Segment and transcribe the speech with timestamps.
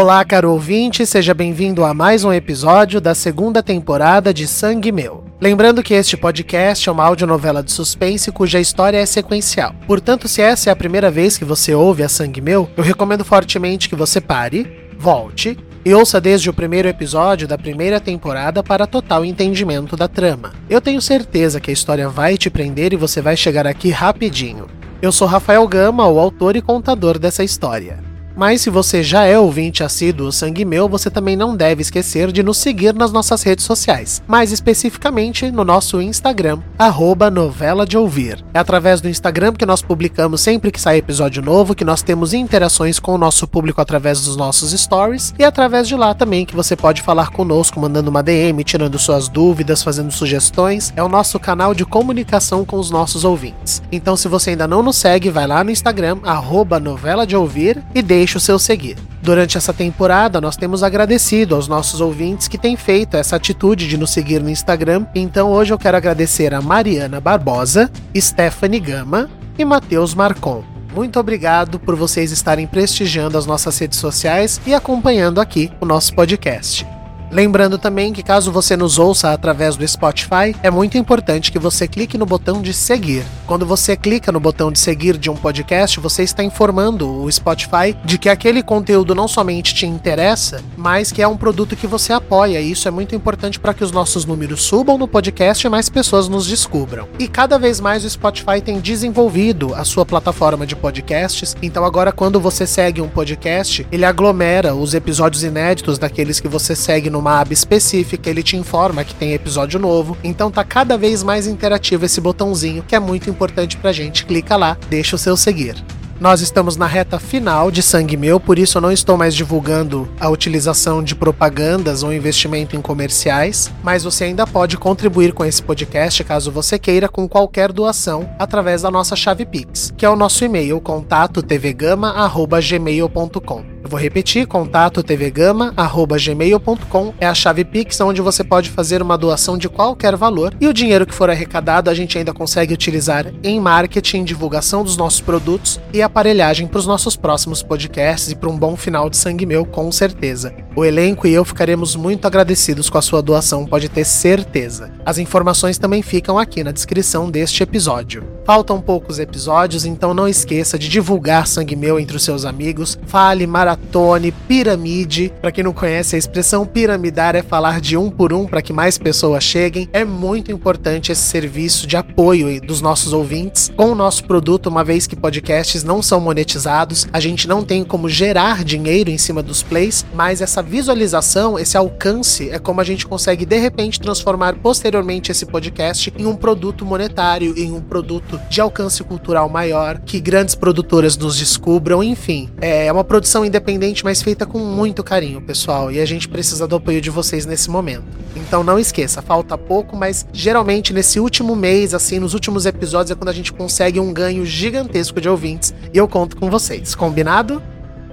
[0.00, 5.24] Olá, caro ouvinte, seja bem-vindo a mais um episódio da segunda temporada de Sangue Meu.
[5.40, 9.74] Lembrando que este podcast é uma audionovela de suspense cuja história é sequencial.
[9.88, 13.24] Portanto, se essa é a primeira vez que você ouve a Sangue Meu, eu recomendo
[13.24, 18.86] fortemente que você pare, volte e ouça desde o primeiro episódio da primeira temporada para
[18.86, 20.52] total entendimento da trama.
[20.70, 24.68] Eu tenho certeza que a história vai te prender e você vai chegar aqui rapidinho.
[25.02, 28.07] Eu sou Rafael Gama, o autor e contador dessa história.
[28.38, 32.40] Mas se você já é ouvinte assíduo Sangue Meu, você também não deve esquecer de
[32.40, 38.44] nos seguir nas nossas redes sociais, mais especificamente no nosso Instagram, arroba novela de ouvir.
[38.54, 42.32] É através do Instagram que nós publicamos sempre que sai episódio novo, que nós temos
[42.32, 46.54] interações com o nosso público através dos nossos stories, e através de lá também que
[46.54, 50.92] você pode falar conosco, mandando uma DM, tirando suas dúvidas, fazendo sugestões.
[50.94, 53.82] É o nosso canal de comunicação com os nossos ouvintes.
[53.90, 57.82] Então se você ainda não nos segue, vai lá no Instagram, arroba novela de ouvir,
[57.92, 58.96] e deixe deixe o seu seguir.
[59.22, 63.96] Durante essa temporada, nós temos agradecido aos nossos ouvintes que têm feito essa atitude de
[63.96, 65.06] nos seguir no Instagram.
[65.14, 70.62] Então hoje eu quero agradecer a Mariana Barbosa, Stephanie Gama e Matheus Marcon.
[70.94, 76.14] Muito obrigado por vocês estarem prestigiando as nossas redes sociais e acompanhando aqui o nosso
[76.14, 76.97] podcast.
[77.30, 81.86] Lembrando também que caso você nos ouça através do Spotify, é muito importante que você
[81.86, 83.24] clique no botão de seguir.
[83.46, 87.94] Quando você clica no botão de seguir de um podcast, você está informando o Spotify
[88.04, 92.12] de que aquele conteúdo não somente te interessa, mas que é um produto que você
[92.12, 92.60] apoia.
[92.60, 95.88] E isso é muito importante para que os nossos números subam no podcast e mais
[95.88, 97.08] pessoas nos descubram.
[97.18, 101.56] E cada vez mais o Spotify tem desenvolvido a sua plataforma de podcasts.
[101.62, 106.74] Então agora quando você segue um podcast, ele aglomera os episódios inéditos daqueles que você
[106.74, 110.16] segue no numa aba específica, ele te informa que tem episódio novo.
[110.24, 114.24] Então tá cada vez mais interativo esse botãozinho, que é muito importante pra gente.
[114.24, 115.76] Clica lá, deixa o seu seguir.
[116.20, 120.08] Nós estamos na reta final de Sangue Meu, por isso eu não estou mais divulgando
[120.18, 125.62] a utilização de propagandas ou investimento em comerciais, mas você ainda pode contribuir com esse
[125.62, 130.16] podcast caso você queira com qualquer doação através da nossa chave Pix, que é o
[130.16, 133.77] nosso e-mail contato tvgama@gmail.com.
[133.82, 139.56] Eu vou repetir, contato tvgama@gmail.com é a chave Pix onde você pode fazer uma doação
[139.56, 143.60] de qualquer valor e o dinheiro que for arrecadado a gente ainda consegue utilizar em
[143.60, 148.58] marketing, divulgação dos nossos produtos e aparelhagem para os nossos próximos podcasts e para um
[148.58, 150.52] bom final de sangue meu, com certeza.
[150.74, 154.90] O elenco e eu ficaremos muito agradecidos com a sua doação, pode ter certeza.
[155.04, 158.24] As informações também ficam aqui na descrição deste episódio.
[158.44, 163.46] Faltam poucos episódios, então não esqueça de divulgar Sangue Meu entre os seus amigos, fale,
[163.46, 165.30] maratona maratone, piramide.
[165.42, 168.72] Para quem não conhece, a expressão piramidar é falar de um por um para que
[168.72, 169.88] mais pessoas cheguem.
[169.92, 174.82] É muito importante esse serviço de apoio dos nossos ouvintes com o nosso produto, uma
[174.82, 179.42] vez que podcasts não são monetizados, a gente não tem como gerar dinheiro em cima
[179.42, 184.54] dos plays, mas essa visualização, esse alcance é como a gente consegue de repente transformar
[184.54, 190.20] posteriormente esse podcast em um produto monetário, em um produto de alcance cultural maior, que
[190.20, 192.48] grandes produtoras nos descubram, enfim.
[192.60, 195.90] É uma produção independente independente, mas feita com muito carinho, pessoal.
[195.90, 198.04] E a gente precisa do apoio de vocês nesse momento.
[198.36, 203.14] Então não esqueça, falta pouco, mas geralmente nesse último mês, assim, nos últimos episódios, é
[203.14, 205.74] quando a gente consegue um ganho gigantesco de ouvintes.
[205.92, 207.62] E eu conto com vocês, combinado?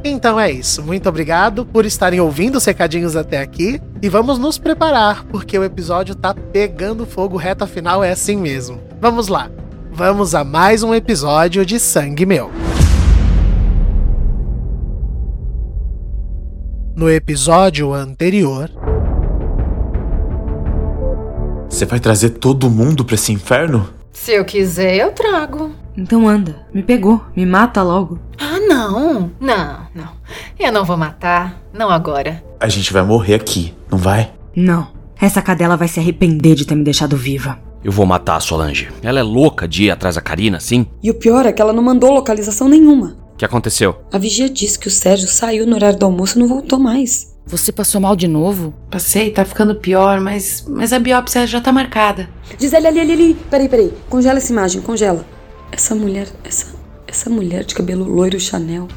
[0.04, 0.84] Então é isso.
[0.84, 3.82] Muito obrigado por estarem ouvindo os recadinhos até aqui.
[4.02, 8.80] E vamos nos preparar, porque o episódio tá pegando fogo, reta final é assim mesmo.
[9.00, 9.50] Vamos lá.
[9.92, 12.52] Vamos a mais um episódio de Sangue Meu.
[16.96, 18.72] No episódio anterior.
[21.70, 23.90] Você vai trazer todo mundo pra esse inferno?
[24.14, 25.72] Se eu quiser, eu trago.
[25.98, 28.18] Então anda, me pegou, me mata logo.
[28.38, 30.10] Ah, não, não, não.
[30.58, 32.42] Eu não vou matar, não agora.
[32.62, 34.32] A gente vai morrer aqui, não vai?
[34.56, 34.88] Não.
[35.20, 37.60] Essa cadela vai se arrepender de ter me deixado viva.
[37.84, 38.90] Eu vou matar a Solange.
[39.04, 40.88] Ela é louca de ir atrás da Karina, sim?
[41.04, 43.18] E o pior é que ela não mandou localização nenhuma.
[43.36, 43.98] O que aconteceu?
[44.14, 47.36] A vigia disse que o Sérgio saiu no horário do almoço e não voltou mais.
[47.46, 48.74] Você passou mal de novo?
[48.90, 52.30] Passei, tá ficando pior, mas, mas a biópsia já tá marcada.
[52.58, 53.34] Diz ali, ali, ali, ali.
[53.52, 53.94] Peraí, peraí.
[54.10, 55.26] Congela essa imagem, congela.
[55.70, 56.74] Essa mulher, essa,
[57.06, 58.88] Essa mulher de cabelo loiro Chanel.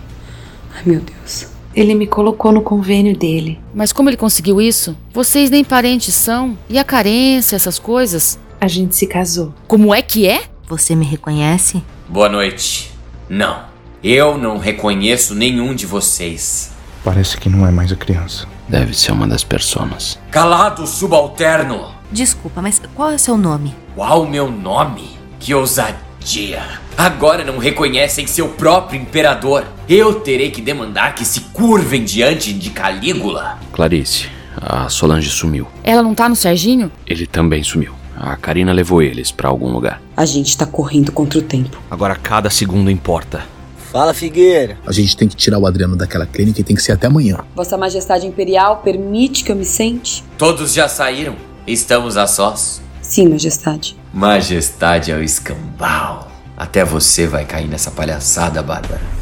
[0.73, 1.49] Ai, meu Deus.
[1.75, 3.61] Ele me colocou no convênio dele.
[3.75, 4.97] Mas como ele conseguiu isso?
[5.13, 6.57] Vocês nem parentes são.
[6.71, 8.39] E a carência, essas coisas?
[8.61, 9.53] A gente se casou.
[9.67, 10.45] Como é que é?
[10.69, 11.83] Você me reconhece?
[12.09, 12.93] Boa noite.
[13.29, 13.68] Não.
[14.03, 16.71] Eu não reconheço nenhum de vocês.
[17.03, 18.47] Parece que não é mais a criança.
[18.69, 20.17] Deve ser uma das personas.
[20.31, 21.89] Calado, subalterno!
[22.13, 23.75] Desculpa, mas qual é seu nome?
[23.97, 25.19] Qual o meu nome?
[25.41, 26.63] Que ousadia!
[26.97, 29.65] Agora não reconhecem seu próprio imperador.
[29.89, 33.59] Eu terei que demandar que se curvem diante de Calígula.
[33.73, 35.67] Clarice, a Solange sumiu.
[35.83, 36.93] Ela não tá no Serginho?
[37.05, 37.95] Ele também sumiu.
[38.17, 40.01] A Karina levou eles pra algum lugar.
[40.17, 41.79] A gente tá correndo contra o tempo.
[41.91, 43.58] Agora cada segundo importa.
[43.91, 44.77] Fala, Figueira.
[44.87, 47.39] A gente tem que tirar o Adriano daquela clínica e tem que ser até amanhã.
[47.55, 50.23] Vossa Majestade Imperial permite que eu me sente?
[50.37, 51.37] Todos já saíram.
[51.67, 52.83] Estamos a sós.
[53.01, 53.97] Sim, Majestade.
[54.13, 56.29] Majestade é o escambau.
[56.57, 59.18] Até você vai cair nessa palhaçada, Bárbara.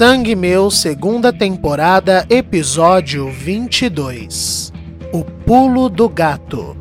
[0.00, 4.72] Sangue Meu, segunda temporada, episódio 22
[5.12, 6.74] O Pulo do Gato.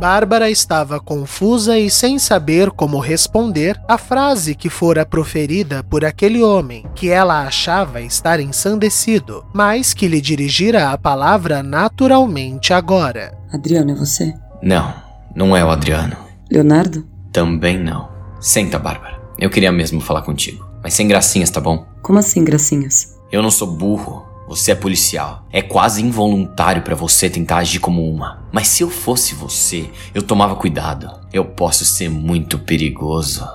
[0.00, 6.42] Bárbara estava confusa e sem saber como responder à frase que fora proferida por aquele
[6.42, 13.36] homem, que ela achava estar ensandecido, mas que lhe dirigira a palavra naturalmente agora.
[13.52, 14.32] Adriano, é você?
[14.62, 14.94] Não,
[15.36, 16.16] não é o Adriano.
[16.50, 17.06] Leonardo?
[17.30, 18.08] Também não.
[18.40, 19.20] Senta, Bárbara.
[19.38, 20.64] Eu queria mesmo falar contigo.
[20.82, 21.84] Mas sem gracinhas, tá bom?
[22.00, 23.18] Como assim, gracinhas?
[23.30, 24.24] Eu não sou burro.
[24.50, 25.46] Você é policial.
[25.52, 28.42] É quase involuntário para você tentar agir como uma.
[28.50, 31.08] Mas se eu fosse você, eu tomava cuidado.
[31.32, 33.48] Eu posso ser muito perigoso,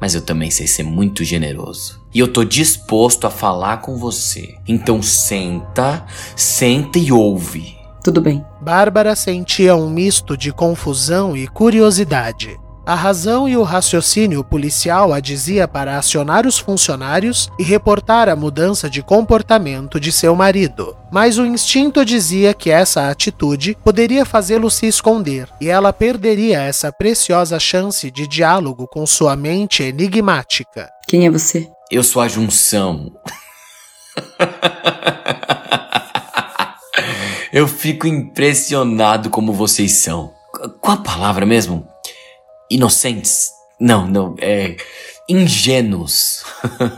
[0.00, 2.00] mas eu também sei ser muito generoso.
[2.12, 4.56] E eu tô disposto a falar com você.
[4.66, 6.04] Então senta,
[6.34, 7.78] senta e ouve.
[8.02, 8.44] Tudo bem.
[8.60, 12.58] Bárbara sentia um misto de confusão e curiosidade.
[12.90, 18.34] A razão e o raciocínio policial a dizia para acionar os funcionários e reportar a
[18.34, 20.96] mudança de comportamento de seu marido.
[21.08, 26.90] Mas o instinto dizia que essa atitude poderia fazê-lo se esconder e ela perderia essa
[26.90, 30.90] preciosa chance de diálogo com sua mente enigmática.
[31.06, 31.70] Quem é você?
[31.92, 33.12] Eu sou a junção.
[37.52, 40.32] Eu fico impressionado como vocês são.
[40.80, 41.88] Qual a palavra mesmo?
[42.70, 43.50] Inocentes.
[43.80, 44.76] Não, não, é.
[45.28, 46.44] ingênuos.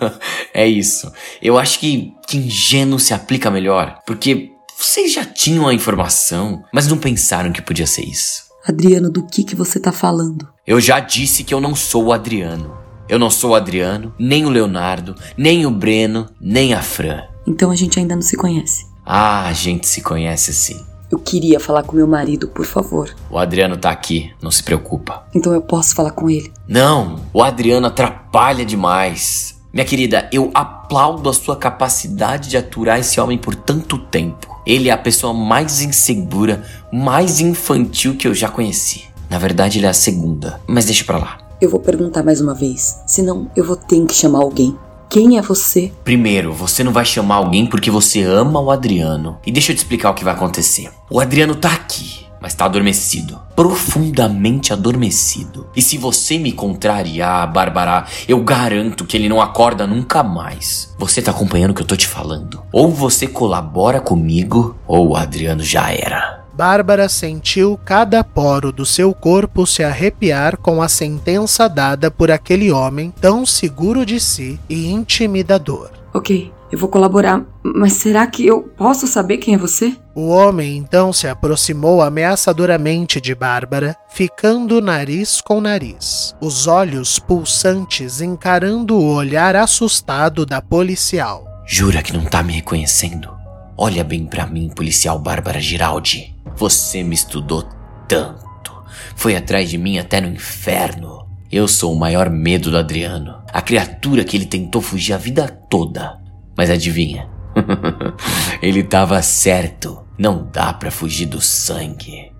[0.53, 1.11] é isso.
[1.41, 4.01] Eu acho que, que ingênuo se aplica melhor.
[4.07, 8.43] Porque vocês já tinham a informação, mas não pensaram que podia ser isso.
[8.67, 10.49] Adriano, do que, que você tá falando?
[10.67, 12.77] Eu já disse que eu não sou o Adriano.
[13.09, 17.23] Eu não sou o Adriano, nem o Leonardo, nem o Breno, nem a Fran.
[17.47, 18.87] Então a gente ainda não se conhece.
[19.05, 20.81] Ah, a gente se conhece sim.
[21.13, 23.15] Eu queria falar com meu marido, por favor.
[23.31, 25.25] O Adriano tá aqui, não se preocupa.
[25.35, 26.51] Então eu posso falar com ele?
[26.67, 29.61] Não, o Adriano atrapalha demais.
[29.71, 34.59] Minha querida, eu aplaudo a sua capacidade de aturar esse homem por tanto tempo.
[34.65, 39.05] Ele é a pessoa mais insegura, mais infantil que eu já conheci.
[39.29, 41.39] Na verdade, ele é a segunda, mas deixa pra lá.
[41.61, 44.75] Eu vou perguntar mais uma vez, senão eu vou ter que chamar alguém.
[45.13, 45.93] Quem é você?
[46.03, 49.39] Primeiro, você não vai chamar alguém porque você ama o Adriano.
[49.47, 50.89] E deixa eu te explicar o que vai acontecer.
[51.11, 53.39] O Adriano tá aqui, mas tá adormecido.
[53.55, 55.69] Profundamente adormecido.
[55.77, 60.95] E se você me contrariar, Bárbara, eu garanto que ele não acorda nunca mais.
[60.99, 62.63] Você tá acompanhando o que eu tô te falando?
[62.73, 66.42] Ou você colabora comigo, ou o Adriano já era.
[66.53, 72.71] Bárbara sentiu cada poro do seu corpo se arrepiar com a sentença dada por aquele
[72.71, 75.91] homem tão seguro de si e intimidador.
[76.15, 79.97] Ok, eu vou colaborar, mas será que eu posso saber quem é você?
[80.15, 88.21] O homem então se aproximou ameaçadoramente de Bárbara, ficando nariz com nariz, os olhos pulsantes
[88.21, 91.47] encarando o olhar assustado da policial.
[91.67, 93.42] Jura que não tá me reconhecendo?
[93.85, 96.37] Olha bem para mim, policial Bárbara Giraldi.
[96.55, 97.69] Você me estudou
[98.07, 98.73] tanto.
[99.17, 101.27] Foi atrás de mim até no inferno.
[101.51, 103.43] Eu sou o maior medo do Adriano.
[103.53, 106.21] A criatura que ele tentou fugir a vida toda.
[106.57, 107.29] Mas adivinha?
[108.63, 110.05] ele tava certo.
[110.17, 112.31] Não dá para fugir do sangue.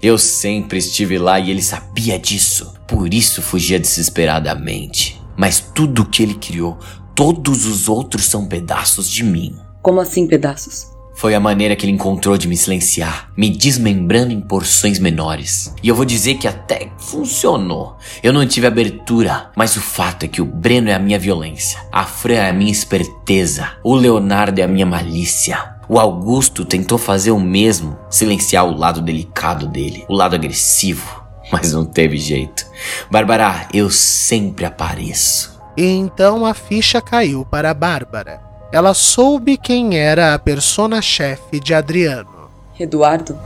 [0.00, 2.74] Eu sempre estive lá e ele sabia disso.
[2.86, 5.20] Por isso fugia desesperadamente.
[5.36, 6.78] Mas tudo que ele criou,
[7.12, 9.56] todos os outros são pedaços de mim.
[9.82, 10.91] Como assim pedaços?
[11.22, 15.72] Foi a maneira que ele encontrou de me silenciar, me desmembrando em porções menores.
[15.80, 17.96] E eu vou dizer que até funcionou.
[18.24, 21.78] Eu não tive abertura, mas o fato é que o Breno é a minha violência,
[21.92, 25.76] a Fran é a minha esperteza, o Leonardo é a minha malícia.
[25.88, 31.72] O Augusto tentou fazer o mesmo, silenciar o lado delicado dele, o lado agressivo, mas
[31.72, 32.66] não teve jeito.
[33.08, 35.56] Bárbara, eu sempre apareço.
[35.76, 38.51] E então a ficha caiu para Bárbara.
[38.72, 42.50] Ela soube quem era a persona-chefe de Adriano.
[42.80, 43.38] Eduardo?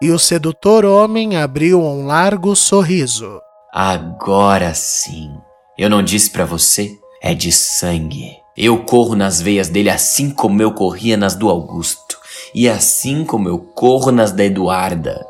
[0.00, 3.38] E o sedutor homem abriu um largo sorriso.
[3.70, 5.30] Agora sim.
[5.76, 6.98] Eu não disse para você?
[7.20, 8.38] É de sangue.
[8.56, 12.16] Eu corro nas veias dele assim como eu corria nas do Augusto.
[12.54, 15.22] E assim como eu corro nas da Eduarda.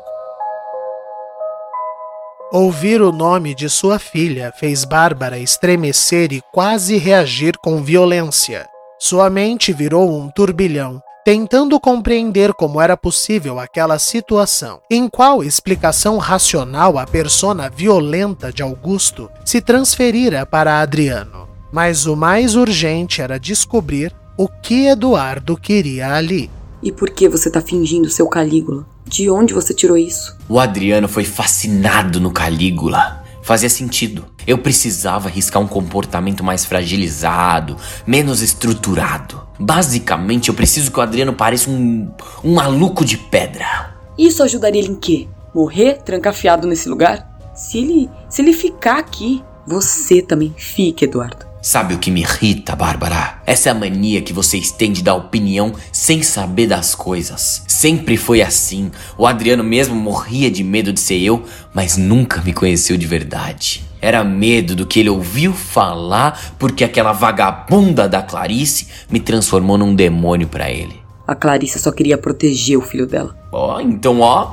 [2.59, 8.65] Ouvir o nome de sua filha fez Bárbara estremecer e quase reagir com violência.
[8.97, 14.79] Sua mente virou um turbilhão, tentando compreender como era possível aquela situação.
[14.89, 21.47] Em qual explicação racional a persona violenta de Augusto se transferira para Adriano.
[21.71, 26.49] Mas o mais urgente era descobrir o que Eduardo queria ali.
[26.81, 28.96] E por que você tá fingindo seu Calígula?
[29.07, 30.37] De onde você tirou isso?
[30.49, 33.23] O Adriano foi fascinado no Calígula.
[33.41, 34.25] Fazia sentido.
[34.45, 39.41] Eu precisava arriscar um comportamento mais fragilizado, menos estruturado.
[39.57, 42.11] Basicamente, eu preciso que o Adriano pareça um,
[42.43, 43.95] um maluco de pedra.
[44.17, 45.29] Isso ajudaria ele em quê?
[45.55, 47.25] Morrer trancafiado nesse lugar?
[47.55, 51.46] Se ele, se ele ficar aqui, você também fica, Eduardo.
[51.67, 53.41] Sabe o que me irrita, Bárbara?
[53.45, 57.61] Essa é a mania que vocês têm de dar opinião sem saber das coisas.
[57.67, 58.89] Sempre foi assim.
[59.17, 61.43] O Adriano mesmo morria de medo de ser eu,
[61.73, 63.85] mas nunca me conheceu de verdade.
[64.01, 69.93] Era medo do que ele ouviu falar porque aquela vagabunda da Clarice me transformou num
[69.93, 71.01] demônio para ele.
[71.27, 73.37] A Clarice só queria proteger o filho dela.
[73.51, 74.49] Ó, oh, então ó.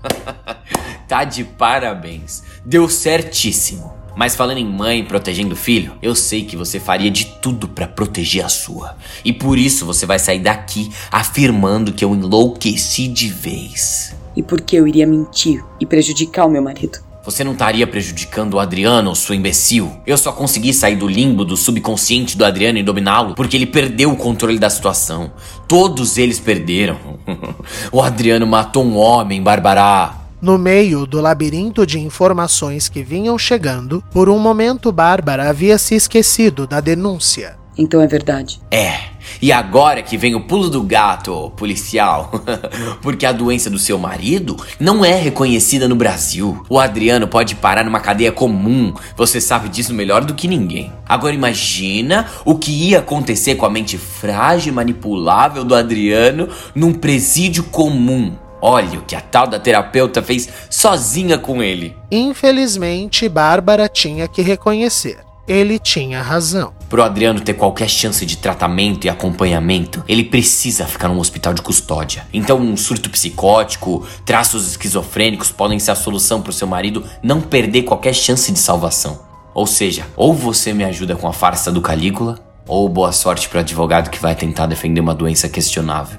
[1.06, 2.42] tá de parabéns.
[2.64, 3.95] Deu certíssimo.
[4.16, 7.86] Mas falando em mãe protegendo o filho, eu sei que você faria de tudo para
[7.86, 8.96] proteger a sua.
[9.22, 14.16] E por isso você vai sair daqui afirmando que eu enlouqueci de vez.
[14.34, 16.98] E por que eu iria mentir e prejudicar o meu marido?
[17.26, 19.92] Você não estaria prejudicando o Adriano, sua imbecil?
[20.06, 24.12] Eu só consegui sair do limbo do subconsciente do Adriano e dominá-lo porque ele perdeu
[24.12, 25.32] o controle da situação.
[25.68, 26.96] Todos eles perderam.
[27.92, 30.25] o Adriano matou um homem, Bárbara.
[30.40, 35.94] No meio do labirinto de informações que vinham chegando, por um momento Bárbara havia se
[35.94, 37.56] esquecido da denúncia.
[37.78, 38.60] Então é verdade.
[38.70, 39.16] É.
[39.40, 42.30] E agora que vem o pulo do gato, policial.
[43.02, 46.64] Porque a doença do seu marido não é reconhecida no Brasil.
[46.70, 48.94] O Adriano pode parar numa cadeia comum.
[49.16, 50.92] Você sabe disso melhor do que ninguém.
[51.06, 56.94] Agora imagina o que ia acontecer com a mente frágil e manipulável do Adriano num
[56.94, 58.45] presídio comum.
[58.60, 61.96] Olha o que a tal da terapeuta fez sozinha com ele.
[62.10, 65.18] Infelizmente, Bárbara tinha que reconhecer.
[65.46, 66.74] Ele tinha razão.
[66.88, 71.62] Pro Adriano ter qualquer chance de tratamento e acompanhamento, ele precisa ficar num hospital de
[71.62, 72.26] custódia.
[72.32, 77.82] Então, um surto psicótico, traços esquizofrênicos podem ser a solução pro seu marido não perder
[77.82, 79.20] qualquer chance de salvação.
[79.54, 83.60] Ou seja, ou você me ajuda com a farsa do Calígula, ou boa sorte pro
[83.60, 86.18] advogado que vai tentar defender uma doença questionável.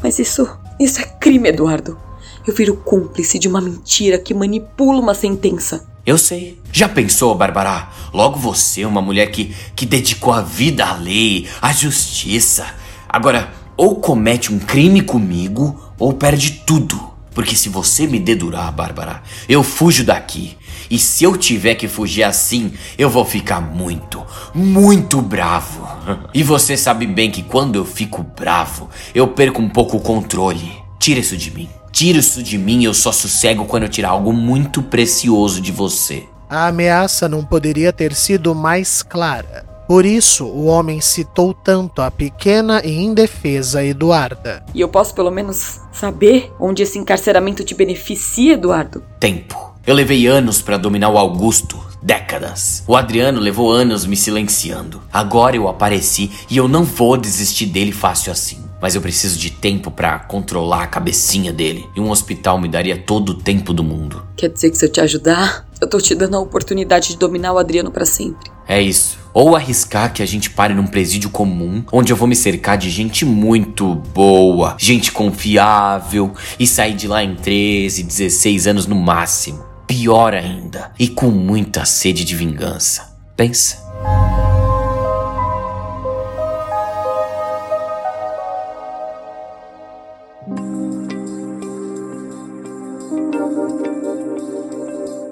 [0.00, 0.48] Mas isso.
[0.80, 1.98] Isso é crime, Eduardo.
[2.46, 5.86] Eu viro cúmplice de uma mentira que manipula uma sentença.
[6.06, 6.58] Eu sei.
[6.72, 7.88] Já pensou, Bárbara?
[8.14, 12.66] Logo você, uma mulher que, que dedicou a vida à lei, à justiça.
[13.08, 17.08] Agora, ou comete um crime comigo, ou perde tudo.
[17.34, 20.57] Porque se você me dedurar, Bárbara, eu fujo daqui.
[20.90, 25.86] E se eu tiver que fugir assim, eu vou ficar muito, muito bravo.
[26.32, 30.72] E você sabe bem que quando eu fico bravo, eu perco um pouco o controle.
[30.98, 31.68] Tira isso de mim.
[31.92, 35.72] Tira isso de mim e eu só sossego quando eu tirar algo muito precioso de
[35.72, 36.24] você.
[36.48, 39.66] A ameaça não poderia ter sido mais clara.
[39.86, 44.62] Por isso, o homem citou tanto a pequena e indefesa Eduarda.
[44.74, 49.02] E eu posso pelo menos saber onde esse encarceramento te beneficia, Eduardo?
[49.18, 49.72] Tempo.
[49.88, 52.84] Eu levei anos para dominar o Augusto, décadas.
[52.86, 55.00] O Adriano levou anos me silenciando.
[55.10, 58.58] Agora eu apareci e eu não vou desistir dele fácil assim.
[58.82, 61.86] Mas eu preciso de tempo para controlar a cabecinha dele.
[61.96, 64.22] E um hospital me daria todo o tempo do mundo.
[64.36, 67.54] Quer dizer que se eu te ajudar, eu tô te dando a oportunidade de dominar
[67.54, 68.50] o Adriano para sempre.
[68.68, 69.18] É isso.
[69.32, 72.90] Ou arriscar que a gente pare num presídio comum, onde eu vou me cercar de
[72.90, 79.67] gente muito boa, gente confiável, e sair de lá em 13, 16 anos no máximo
[79.88, 83.16] pior ainda e com muita sede de vingança.
[83.34, 83.88] Pensa.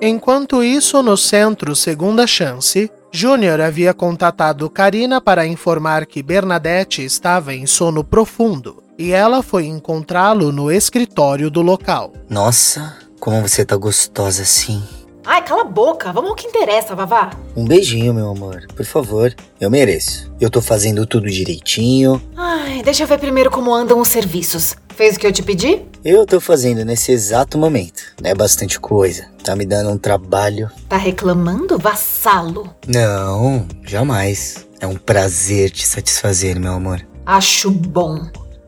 [0.00, 7.54] Enquanto isso, no centro Segunda Chance, Júnior havia contatado Karina para informar que Bernadette estava
[7.54, 12.12] em sono profundo e ela foi encontrá-lo no escritório do local.
[12.30, 14.82] Nossa, como você tá gostosa assim.
[15.24, 16.12] Ai, cala a boca.
[16.12, 17.30] Vamos ao que interessa, Vavá.
[17.56, 18.64] Um beijinho, meu amor.
[18.76, 19.34] Por favor.
[19.60, 20.30] Eu mereço.
[20.40, 22.22] Eu tô fazendo tudo direitinho.
[22.36, 24.76] Ai, deixa eu ver primeiro como andam os serviços.
[24.94, 25.82] Fez o que eu te pedi?
[26.04, 28.02] Eu tô fazendo nesse exato momento.
[28.22, 29.26] Não é bastante coisa.
[29.42, 30.70] Tá me dando um trabalho.
[30.88, 32.70] Tá reclamando, vassalo?
[32.86, 34.64] Não, jamais.
[34.80, 37.04] É um prazer te satisfazer, meu amor.
[37.26, 38.20] Acho bom.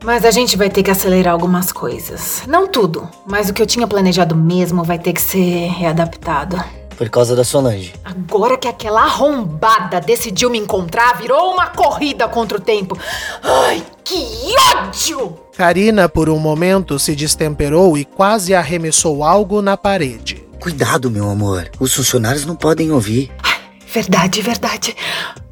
[0.03, 2.43] Mas a gente vai ter que acelerar algumas coisas.
[2.47, 6.63] Não tudo, mas o que eu tinha planejado mesmo vai ter que ser readaptado.
[6.97, 7.95] Por causa da Solange.
[8.05, 12.99] Agora que aquela arrombada decidiu me encontrar, virou uma corrida contra o tempo.
[13.43, 15.39] Ai, que ódio!
[15.57, 20.45] Karina, por um momento, se destemperou e quase arremessou algo na parede.
[20.61, 21.71] Cuidado, meu amor.
[21.79, 23.31] Os funcionários não podem ouvir.
[23.45, 23.61] Ai,
[23.93, 24.97] verdade, verdade.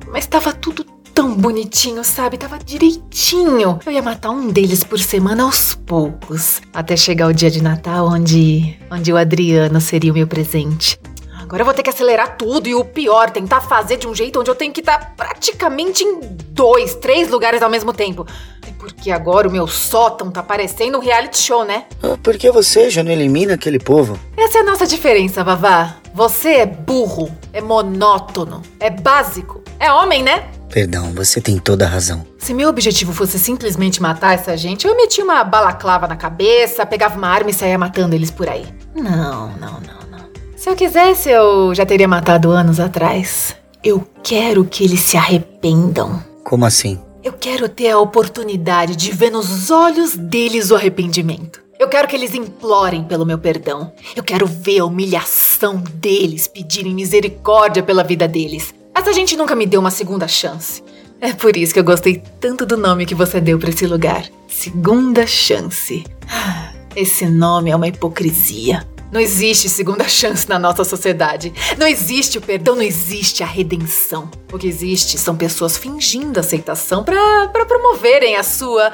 [0.09, 0.85] Mas estava tudo
[1.17, 2.37] tão bonitinho, sabe?
[2.37, 3.81] Tava direitinho.
[3.87, 8.07] Eu ia matar um deles por semana aos poucos, até chegar o dia de Natal
[8.07, 11.01] onde onde o Adriano seria o meu presente.
[11.41, 14.39] Agora eu vou ter que acelerar tudo e o pior, tentar fazer de um jeito
[14.39, 16.21] onde eu tenho que estar praticamente em
[16.51, 18.27] dois, três lugares ao mesmo tempo.
[18.69, 21.85] É porque agora o meu sótão tá parecendo um reality show, né?
[22.03, 24.19] Ah, por que você já não elimina aquele povo?
[24.37, 25.97] Essa é a nossa diferença, Vavá.
[26.13, 30.51] Você é burro, é monótono, é básico, é homem, né?
[30.71, 32.27] Perdão, você tem toda a razão.
[32.39, 37.17] Se meu objetivo fosse simplesmente matar essa gente, eu metia uma balaclava na cabeça, pegava
[37.17, 38.67] uma arma e saía matando eles por aí.
[38.95, 40.29] Não, não, não, não.
[40.57, 43.57] Se eu quisesse, eu já teria matado anos atrás.
[43.83, 46.23] Eu quero que eles se arrependam.
[46.43, 46.99] Como assim?
[47.23, 51.61] Eu quero ter a oportunidade de ver nos olhos deles o arrependimento.
[51.79, 53.93] Eu quero que eles implorem pelo meu perdão.
[54.15, 58.75] Eu quero ver a humilhação deles pedirem misericórdia pela vida deles.
[58.97, 60.83] Essa gente nunca me deu uma segunda chance.
[61.21, 64.25] É por isso que eu gostei tanto do nome que você deu para esse lugar.
[64.49, 66.03] Segunda chance.
[66.97, 68.89] Esse nome é uma hipocrisia.
[69.13, 71.53] Não existe segunda chance na nossa sociedade.
[71.77, 74.31] Não existe o perdão, não existe a redenção.
[74.51, 78.91] O que existe são pessoas fingindo aceitação para promoverem a sua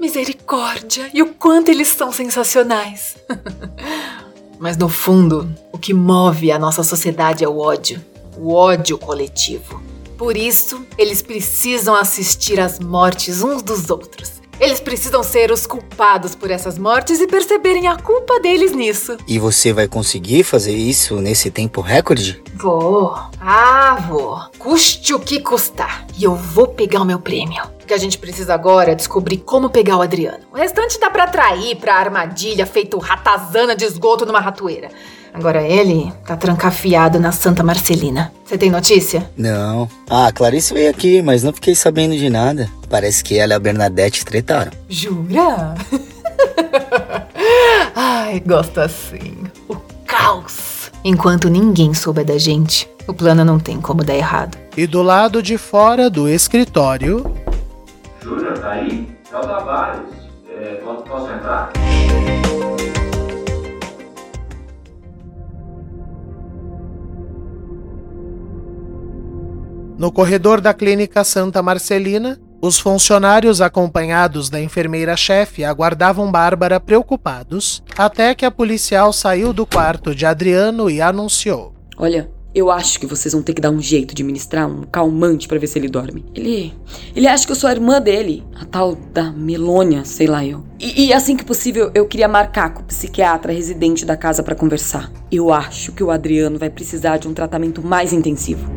[0.00, 3.16] misericórdia e o quanto eles são sensacionais.
[4.58, 8.02] Mas no fundo, o que move a nossa sociedade é o ódio
[8.36, 9.82] o ódio coletivo.
[10.16, 14.42] Por isso, eles precisam assistir às mortes uns dos outros.
[14.60, 19.16] Eles precisam ser os culpados por essas mortes e perceberem a culpa deles nisso.
[19.26, 22.40] E você vai conseguir fazer isso nesse tempo recorde?
[22.54, 23.12] Vou.
[23.40, 24.38] Ah, vou.
[24.60, 26.06] Custe o que custar.
[26.16, 27.64] E eu vou pegar o meu prêmio.
[27.82, 30.44] O que a gente precisa agora é descobrir como pegar o Adriano.
[30.52, 34.90] O restante dá pra atrair pra armadilha feito ratazana de esgoto numa ratoeira.
[35.34, 38.30] Agora ele tá trancafiado na Santa Marcelina.
[38.44, 39.30] Você tem notícia?
[39.36, 39.88] Não.
[40.08, 42.68] Ah, Clarice veio aqui, mas não fiquei sabendo de nada.
[42.90, 44.70] Parece que ela e a Bernadette tretaram.
[44.88, 45.74] Jura?
[47.96, 49.34] Ai, gosto assim.
[49.68, 50.90] O caos.
[51.02, 54.58] Enquanto ninguém souber da gente, o plano não tem como dar errado.
[54.76, 57.24] E do lado de fora do escritório.
[58.22, 59.08] Júnior, tá aí?
[59.32, 60.00] É o Tavares.
[60.60, 61.72] É, posso entrar?
[70.02, 78.34] No corredor da clínica Santa Marcelina, os funcionários acompanhados da enfermeira-chefe aguardavam Bárbara preocupados, até
[78.34, 83.32] que a policial saiu do quarto de Adriano e anunciou: Olha, eu acho que vocês
[83.32, 86.24] vão ter que dar um jeito de ministrar um calmante para ver se ele dorme.
[86.34, 86.74] Ele.
[87.14, 90.64] Ele acha que eu sou a irmã dele, a tal da Melônia, sei lá eu.
[90.80, 94.56] E, e assim que possível, eu queria marcar com o psiquiatra residente da casa para
[94.56, 95.12] conversar.
[95.30, 98.68] Eu acho que o Adriano vai precisar de um tratamento mais intensivo.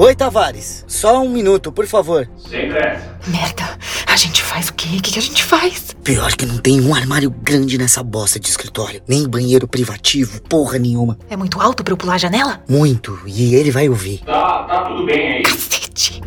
[0.00, 0.84] Oi, Tavares.
[0.86, 2.30] Só um minuto, por favor.
[2.48, 3.18] Sem pressa.
[3.26, 3.76] Merda.
[4.06, 4.96] A gente faz o quê?
[4.96, 5.92] O que a gente faz?
[6.04, 9.02] Pior que não tem um armário grande nessa bosta de escritório.
[9.08, 11.18] Nem banheiro privativo, porra nenhuma.
[11.28, 12.62] É muito alto pra eu pular a janela?
[12.68, 13.18] Muito.
[13.26, 14.20] E ele vai ouvir.
[14.24, 15.42] Tá, tá tudo bem aí.
[15.42, 16.22] Cacete.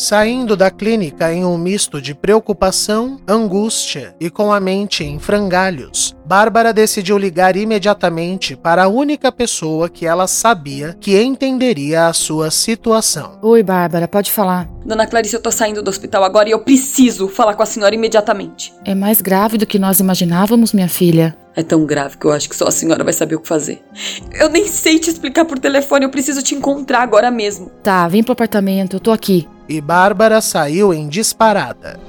[0.00, 6.16] Saindo da clínica em um misto de preocupação, angústia e com a mente em frangalhos,
[6.24, 12.50] Bárbara decidiu ligar imediatamente para a única pessoa que ela sabia que entenderia a sua
[12.50, 13.38] situação.
[13.42, 14.66] Oi, Bárbara, pode falar.
[14.86, 17.94] Dona Clarice, eu tô saindo do hospital agora e eu preciso falar com a senhora
[17.94, 18.72] imediatamente.
[18.86, 21.36] É mais grave do que nós imaginávamos, minha filha.
[21.54, 23.82] É tão grave que eu acho que só a senhora vai saber o que fazer.
[24.32, 27.70] Eu nem sei te explicar por telefone, eu preciso te encontrar agora mesmo.
[27.82, 29.46] Tá, vem pro apartamento, eu tô aqui.
[29.70, 32.00] E Bárbara saiu em disparada.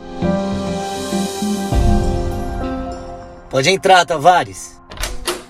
[3.52, 4.82] Pode entrar, Tavares.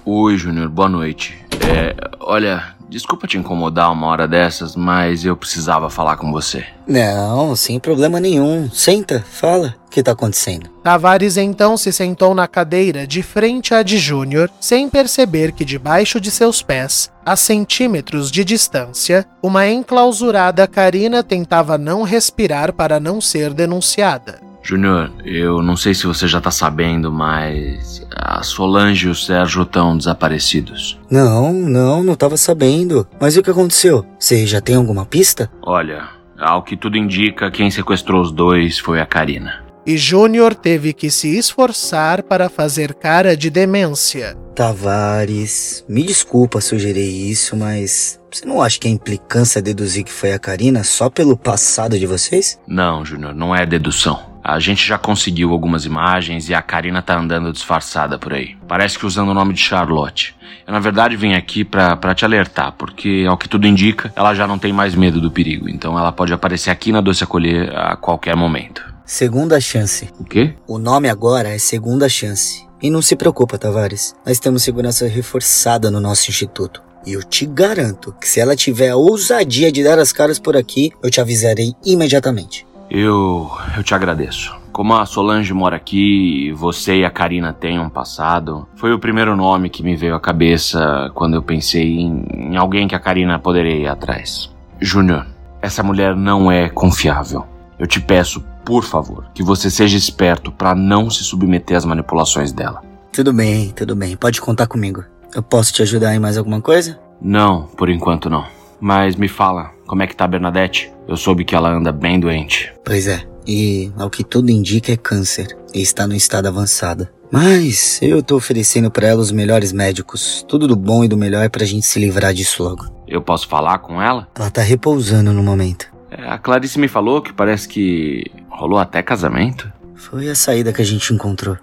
[0.04, 1.39] Oi, Júnior, boa noite.
[1.65, 6.65] É, olha, desculpa te incomodar uma hora dessas, mas eu precisava falar com você.
[6.87, 8.69] Não, sem problema nenhum.
[8.71, 9.75] Senta, fala.
[9.87, 10.69] O que tá acontecendo?
[10.83, 16.19] Tavares então se sentou na cadeira de frente à de Júnior, sem perceber que debaixo
[16.19, 23.19] de seus pés, a centímetros de distância, uma enclausurada Karina tentava não respirar para não
[23.19, 24.39] ser denunciada.
[24.63, 29.63] Júnior, eu não sei se você já tá sabendo, mas a Solange e o Sérgio
[29.63, 30.99] estão desaparecidos.
[31.09, 33.07] Não, não, não tava sabendo.
[33.19, 34.05] Mas o que aconteceu?
[34.19, 35.51] Você já tem alguma pista?
[35.63, 39.63] Olha, ao que tudo indica, quem sequestrou os dois foi a Karina.
[39.86, 44.38] E Júnior teve que se esforçar para fazer cara de demência.
[44.56, 50.34] Tavares, me desculpa sugerir isso, mas você não acha que é implicância deduzir que foi
[50.34, 52.60] a Karina só pelo passado de vocês?
[52.67, 54.30] Não, Júnior, não é dedução.
[54.43, 58.56] A gente já conseguiu algumas imagens e a Karina tá andando disfarçada por aí.
[58.67, 60.36] Parece que usando o nome de Charlotte.
[60.65, 64.34] Eu, na verdade, vim aqui pra, pra te alertar, porque, ao que tudo indica, ela
[64.34, 65.69] já não tem mais medo do perigo.
[65.69, 68.84] Então ela pode aparecer aqui na Doce Acolher a qualquer momento.
[69.06, 70.10] Segunda chance.
[70.19, 70.54] O quê?
[70.67, 72.65] O nome agora é Segunda Chance.
[72.82, 74.15] E não se preocupa, Tavares.
[74.25, 76.82] Nós temos segurança reforçada no nosso instituto.
[77.06, 80.56] E eu te garanto que se ela tiver a ousadia de dar as caras por
[80.56, 82.65] aqui, eu te avisarei imediatamente.
[82.93, 83.49] Eu.
[83.77, 84.54] eu te agradeço.
[84.73, 88.99] Como a Solange mora aqui e você e a Karina têm um passado, foi o
[88.99, 92.99] primeiro nome que me veio à cabeça quando eu pensei em, em alguém que a
[92.99, 94.54] Karina poderia ir atrás.
[94.82, 95.25] Júnior,
[95.62, 97.45] essa mulher não é confiável.
[97.80, 102.51] Eu te peço, por favor, que você seja esperto para não se submeter às manipulações
[102.51, 102.84] dela.
[103.13, 104.17] Tudo bem, tudo bem.
[104.17, 105.01] Pode contar comigo.
[105.34, 106.99] Eu posso te ajudar em mais alguma coisa?
[107.21, 108.45] Não, por enquanto não.
[108.82, 110.89] Mas me fala, como é que tá a Bernadette?
[111.06, 112.71] Eu soube que ela anda bem doente.
[112.86, 117.10] Pois é, e ao que tudo indica é câncer e está no estado avançado.
[117.30, 121.49] Mas eu tô oferecendo para ela os melhores médicos, tudo do bom e do melhor
[121.49, 122.86] pra gente se livrar disso logo.
[123.06, 124.30] Eu posso falar com ela?
[124.34, 125.88] Ela tá repousando no momento.
[126.10, 129.69] É, a Clarice me falou que parece que rolou até casamento.
[129.93, 131.58] Foi a saída que a gente encontrou.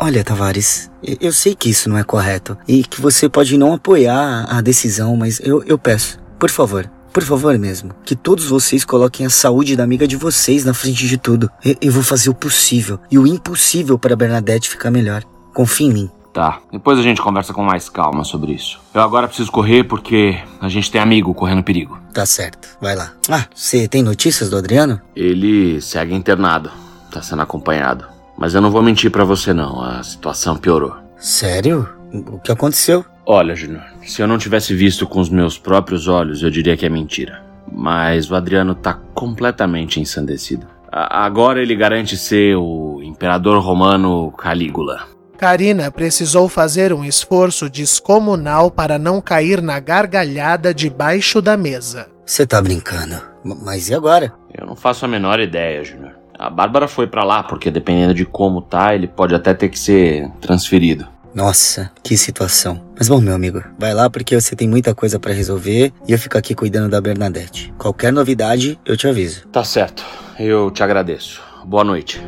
[0.00, 3.72] Olha, Tavares, eu- eu sei que isso não é correto e que você pode não
[3.72, 8.84] apoiar a decisão, mas eu, eu peço, por favor, por favor mesmo, que todos vocês
[8.84, 11.48] coloquem a saúde da amiga de vocês na frente de tudo.
[11.64, 15.22] Eu, eu vou fazer o possível e o impossível para Bernadette ficar melhor.
[15.54, 16.10] Confie em mim.
[16.32, 18.80] Tá, depois a gente conversa com mais calma sobre isso.
[18.92, 21.96] Eu agora preciso correr porque a gente tem amigo correndo perigo.
[22.12, 23.12] Tá certo, vai lá.
[23.30, 25.00] Ah, você tem notícias do Adriano?
[25.14, 26.72] Ele segue internado,
[27.12, 28.04] tá sendo acompanhado.
[28.36, 30.96] Mas eu não vou mentir pra você não, a situação piorou.
[31.16, 31.88] Sério?
[32.12, 33.04] O que aconteceu?
[33.26, 36.84] Olha, Júnior, se eu não tivesse visto com os meus próprios olhos, eu diria que
[36.84, 37.42] é mentira.
[37.72, 40.66] Mas o Adriano tá completamente ensandecido.
[40.92, 45.06] A- agora ele garante ser o imperador romano Calígula.
[45.38, 52.08] Karina precisou fazer um esforço descomunal para não cair na gargalhada debaixo da mesa.
[52.24, 53.14] Você tá brincando.
[53.44, 54.32] M- Mas e agora?
[54.56, 56.12] Eu não faço a menor ideia, Júnior.
[56.38, 59.78] A Bárbara foi pra lá porque dependendo de como tá, ele pode até ter que
[59.78, 61.06] ser transferido.
[61.34, 62.80] Nossa, que situação.
[62.96, 66.18] Mas bom, meu amigo, vai lá porque você tem muita coisa pra resolver e eu
[66.18, 67.74] fico aqui cuidando da Bernadette.
[67.76, 69.46] Qualquer novidade, eu te aviso.
[69.48, 70.04] Tá certo.
[70.38, 71.42] Eu te agradeço.
[71.64, 72.22] Boa noite.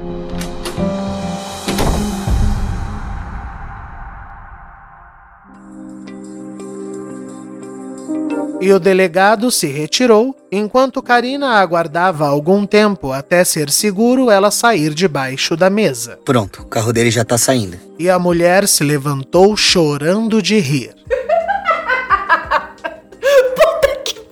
[8.61, 14.95] E o delegado se retirou, enquanto Karina aguardava algum tempo até ser seguro ela sair
[14.95, 16.19] debaixo da mesa.
[16.25, 17.79] Pronto, o carro dele já tá saindo.
[17.99, 20.95] E a mulher se levantou chorando de rir.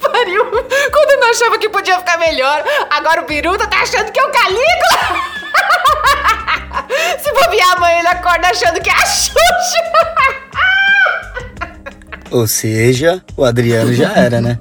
[0.01, 0.45] Pariu!
[0.91, 4.25] Quando eu não achava que podia ficar melhor, agora o Biruta tá achando que é
[4.25, 5.35] o Calígula!
[7.23, 9.74] Se bobear amanhã, ele acorda achando que é a Xuxa!
[12.35, 14.59] Ou seja, o Adriano já era, né?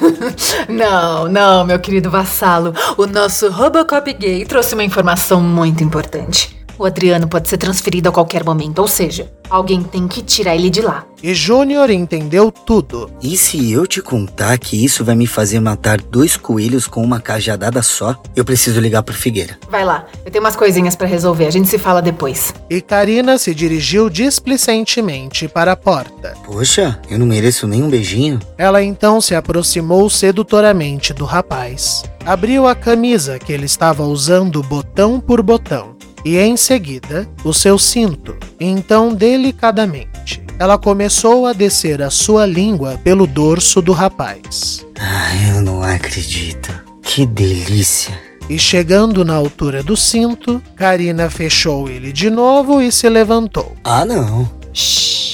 [0.66, 2.72] Não, não, meu querido vassalo.
[2.96, 6.51] O nosso Robocop gay trouxe uma informação muito importante.
[6.82, 10.68] O Adriano pode ser transferido a qualquer momento, ou seja, alguém tem que tirar ele
[10.68, 11.06] de lá.
[11.22, 13.08] E Júnior entendeu tudo.
[13.22, 17.20] E se eu te contar que isso vai me fazer matar dois coelhos com uma
[17.20, 19.56] cajadada só, eu preciso ligar pro Figueira.
[19.70, 22.52] Vai lá, eu tenho umas coisinhas para resolver, a gente se fala depois.
[22.68, 26.34] E Karina se dirigiu displicentemente para a porta.
[26.44, 28.40] Poxa, eu não mereço nem um beijinho.
[28.58, 32.02] Ela então se aproximou sedutoramente do rapaz.
[32.26, 35.91] Abriu a camisa que ele estava usando botão por botão
[36.24, 38.36] e em seguida o seu cinto.
[38.58, 44.86] Então, delicadamente, ela começou a descer a sua língua pelo dorso do rapaz.
[44.98, 46.72] Ai, eu não acredito.
[47.02, 48.18] Que delícia.
[48.48, 53.76] E chegando na altura do cinto, Karina fechou ele de novo e se levantou.
[53.84, 54.50] Ah, não.
[54.72, 55.32] Shhh.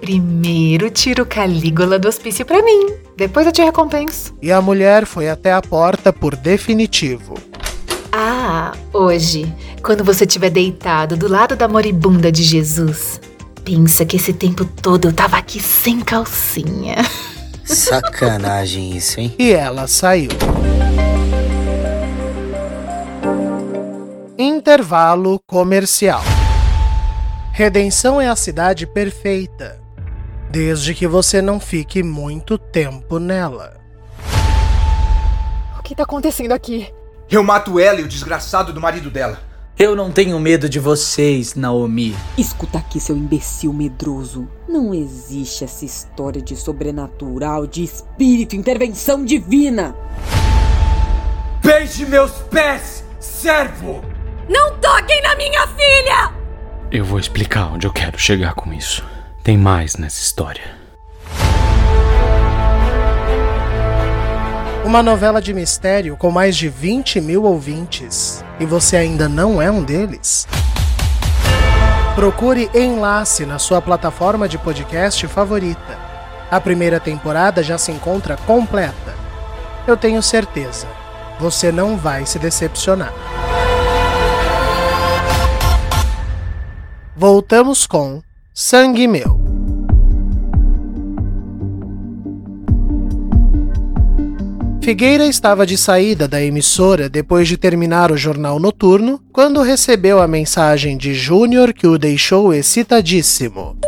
[0.00, 2.94] Primeiro tiro Calígula do hospício para mim.
[3.16, 4.34] Depois eu te recompenso.
[4.42, 7.34] E a mulher foi até a porta por definitivo.
[8.16, 13.20] Ah, hoje, quando você estiver deitado do lado da moribunda de Jesus,
[13.64, 16.94] pensa que esse tempo todo eu tava aqui sem calcinha.
[17.66, 19.34] Sacanagem isso, hein?
[19.36, 20.30] E ela saiu.
[24.38, 26.22] Intervalo comercial.
[27.50, 29.80] Redenção é a cidade perfeita,
[30.48, 33.76] desde que você não fique muito tempo nela.
[35.76, 36.94] O que tá acontecendo aqui?
[37.30, 39.40] Eu mato ela e o desgraçado do marido dela.
[39.76, 42.14] Eu não tenho medo de vocês, Naomi.
[42.38, 44.48] Escuta aqui, seu imbecil medroso.
[44.68, 49.96] Não existe essa história de sobrenatural, de espírito, intervenção divina.
[51.60, 54.04] Beije meus pés, servo!
[54.48, 56.32] Não toquem na minha filha!
[56.92, 59.04] Eu vou explicar onde eu quero chegar com isso.
[59.42, 60.83] Tem mais nessa história.
[64.84, 68.44] Uma novela de mistério com mais de 20 mil ouvintes.
[68.60, 70.46] E você ainda não é um deles?
[72.14, 75.98] Procure Enlace na sua plataforma de podcast favorita.
[76.50, 79.14] A primeira temporada já se encontra completa.
[79.86, 80.86] Eu tenho certeza,
[81.40, 83.12] você não vai se decepcionar.
[87.16, 89.53] Voltamos com Sangue Meu.
[94.84, 100.28] Figueira estava de saída da emissora depois de terminar o jornal noturno, quando recebeu a
[100.28, 103.78] mensagem de Júnior que o deixou excitadíssimo.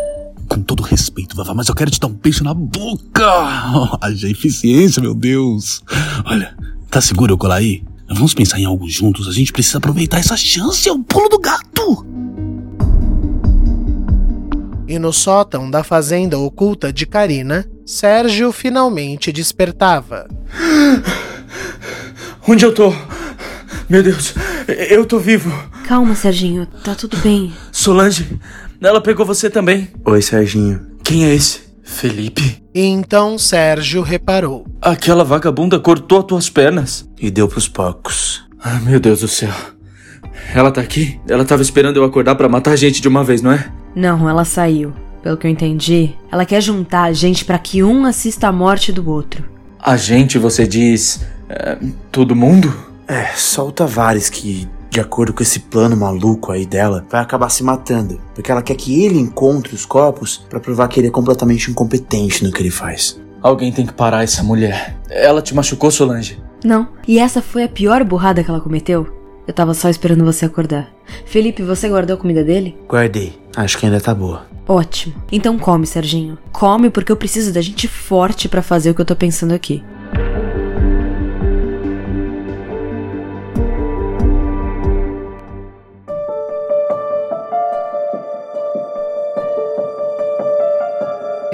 [0.49, 3.27] Com todo respeito, Vavá, mas eu quero te dar um beijo na boca!
[4.01, 5.83] Haja eficiência, meu Deus!
[6.25, 6.57] Olha,
[6.91, 7.85] tá seguro eu colar aí?
[8.09, 11.39] Vamos pensar em algo juntos, a gente precisa aproveitar essa chance, é o pulo do
[11.39, 12.07] gato!
[14.89, 20.27] E no sótão da fazenda oculta de Karina, Sérgio finalmente despertava.
[22.47, 22.93] Onde eu tô?
[23.89, 24.35] Meu Deus,
[24.91, 25.53] eu tô vivo.
[25.87, 27.53] Calma, Serginho, tá tudo bem.
[27.71, 28.39] Solange,
[28.81, 29.89] ela pegou você também.
[30.05, 30.81] Oi, Serginho.
[31.05, 31.61] Quem é esse?
[31.83, 32.63] Felipe?
[32.75, 34.67] E então Sérgio reparou.
[34.83, 37.09] Aquela vagabunda cortou as tuas pernas.
[37.19, 38.45] E deu pros pocos.
[38.61, 39.53] Ah, meu Deus do céu.
[40.53, 41.21] Ela tá aqui?
[41.29, 43.71] Ela tava esperando eu acordar para matar a gente de uma vez, não é?
[43.95, 44.93] Não, ela saiu.
[45.23, 48.93] Pelo que eu entendi, ela quer juntar a gente para que um assista a morte
[48.93, 49.56] do outro.
[49.79, 51.25] A gente, você diz.
[51.49, 51.79] É,
[52.11, 52.75] todo mundo?
[53.07, 57.49] É, só o Tavares que, de acordo com esse plano maluco aí dela, vai acabar
[57.51, 58.21] se matando.
[58.35, 62.43] Porque ela quer que ele encontre os corpos para provar que ele é completamente incompetente
[62.43, 63.21] no que ele faz.
[63.41, 64.97] Alguém tem que parar essa mulher.
[65.09, 66.43] Ela te machucou, Solange?
[66.65, 66.89] Não.
[67.07, 69.16] E essa foi a pior burrada que ela cometeu?
[69.47, 70.93] Eu tava só esperando você acordar.
[71.25, 72.77] Felipe, você guardou a comida dele?
[72.89, 73.39] Guardei.
[73.57, 74.47] Acho que ainda tá boa.
[74.67, 75.15] Ótimo.
[75.31, 76.37] Então come, Serginho.
[76.53, 79.85] Come porque eu preciso da gente forte para fazer o que eu tô pensando aqui.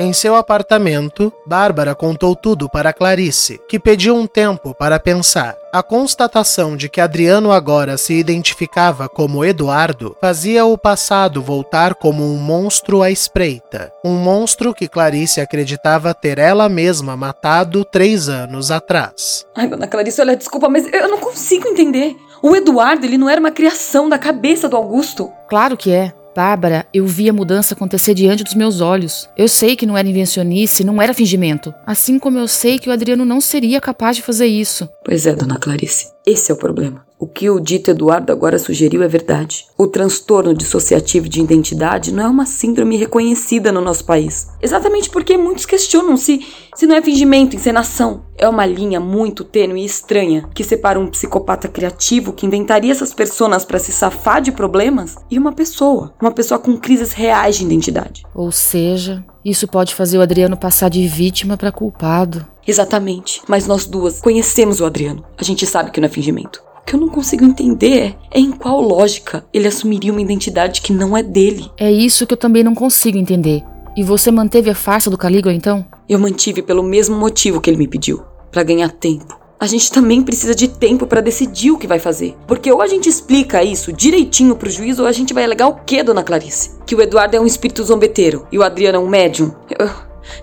[0.03, 5.57] Em seu apartamento, Bárbara contou tudo para Clarice, que pediu um tempo para pensar.
[5.73, 12.25] A constatação de que Adriano agora se identificava como Eduardo fazia o passado voltar como
[12.25, 13.93] um monstro à espreita.
[14.05, 19.47] Um monstro que Clarice acreditava ter ela mesma matado três anos atrás.
[19.55, 22.17] Ai, dona Clarice, olha, desculpa, mas eu não consigo entender.
[22.43, 25.31] O Eduardo, ele não era uma criação da cabeça do Augusto.
[25.49, 26.13] Claro que é.
[26.35, 29.29] Bárbara, eu vi a mudança acontecer diante dos meus olhos.
[29.37, 31.75] Eu sei que não era invencionice, não era fingimento.
[31.87, 34.89] Assim como eu sei que o Adriano não seria capaz de fazer isso.
[35.05, 36.11] Pois é, dona Clarice.
[36.27, 37.05] Esse é o problema.
[37.23, 39.67] O que o dito Eduardo agora sugeriu é verdade.
[39.79, 44.49] O transtorno dissociativo de identidade não é uma síndrome reconhecida no nosso país.
[44.61, 48.25] Exatamente porque muitos questionam se, se não é fingimento, encenação.
[48.37, 53.15] É uma linha muito tênue e estranha que separa um psicopata criativo que inventaria essas
[53.15, 57.65] personas para se safar de problemas e uma pessoa, uma pessoa com crises reais de
[57.65, 58.25] identidade.
[58.35, 62.45] Ou seja, isso pode fazer o Adriano passar de vítima para culpado.
[62.67, 65.25] Exatamente, mas nós duas conhecemos o Adriano.
[65.39, 66.72] A gente sabe que não é fingimento.
[66.83, 70.93] O que eu não consigo entender é em qual lógica ele assumiria uma identidade que
[70.93, 71.71] não é dele.
[71.79, 73.63] É isso que eu também não consigo entender.
[73.97, 75.87] E você manteve a farsa do Calígula então?
[76.09, 79.41] Eu mantive pelo mesmo motivo que ele me pediu para ganhar tempo.
[79.61, 82.37] A gente também precisa de tempo para decidir o que vai fazer.
[82.49, 85.77] Porque ou a gente explica isso direitinho pro juiz ou a gente vai alegar o
[85.87, 86.73] quê, dona Clarice?
[86.85, 89.53] Que o Eduardo é um espírito zombeteiro e o Adriano é um médium.
[89.79, 89.89] Eu,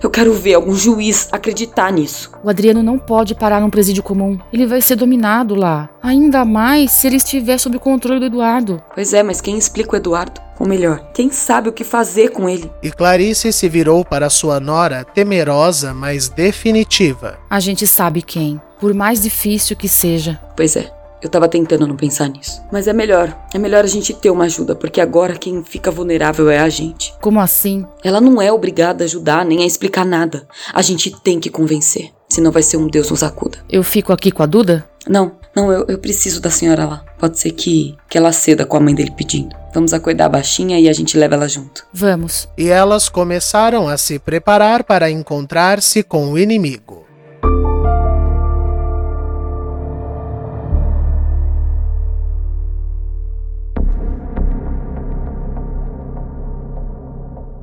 [0.02, 2.32] eu quero ver algum juiz acreditar nisso.
[2.42, 4.38] O Adriano não pode parar num presídio comum.
[4.52, 5.88] Ele vai ser dominado lá.
[6.02, 8.82] Ainda mais se ele estiver sob o controle do Eduardo.
[8.94, 10.40] Pois é, mas quem explica o Eduardo?
[10.58, 12.70] Ou melhor, quem sabe o que fazer com ele?
[12.82, 17.38] E Clarice se virou para sua nora, temerosa, mas definitiva.
[17.48, 20.38] A gente sabe quem, por mais difícil que seja.
[20.54, 20.99] Pois é.
[21.22, 22.62] Eu tava tentando não pensar nisso.
[22.72, 23.36] Mas é melhor.
[23.54, 27.14] É melhor a gente ter uma ajuda, porque agora quem fica vulnerável é a gente.
[27.20, 27.84] Como assim?
[28.02, 30.46] Ela não é obrigada a ajudar nem a explicar nada.
[30.72, 32.10] A gente tem que convencer.
[32.28, 33.58] Senão vai ser um Deus nos acuda.
[33.68, 34.88] Eu fico aqui com a Duda?
[35.08, 37.04] Não, não, eu, eu preciso da senhora lá.
[37.18, 39.54] Pode ser que, que ela ceda com a mãe dele pedindo.
[39.74, 41.84] Vamos acordar a baixinha e a gente leva ela junto.
[41.92, 42.48] Vamos.
[42.56, 47.04] E elas começaram a se preparar para encontrar-se com o inimigo.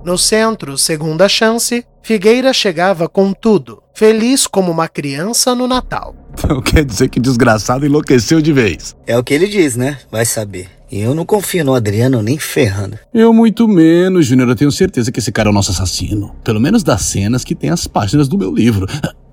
[0.08, 6.16] No centro, segunda chance, Figueira chegava com tudo, feliz como uma criança no Natal.
[6.38, 8.96] Então quer dizer que desgraçado enlouqueceu de vez.
[9.06, 9.98] É o que ele diz, né?
[10.10, 10.77] Vai saber.
[10.90, 12.98] Eu não confio no Adriano nem ferrando.
[13.14, 14.48] Eu muito menos, Júnior.
[14.50, 16.34] Eu tenho certeza que esse cara é o nosso assassino.
[16.44, 18.88] Pelo menos das cenas que tem as páginas do meu livro.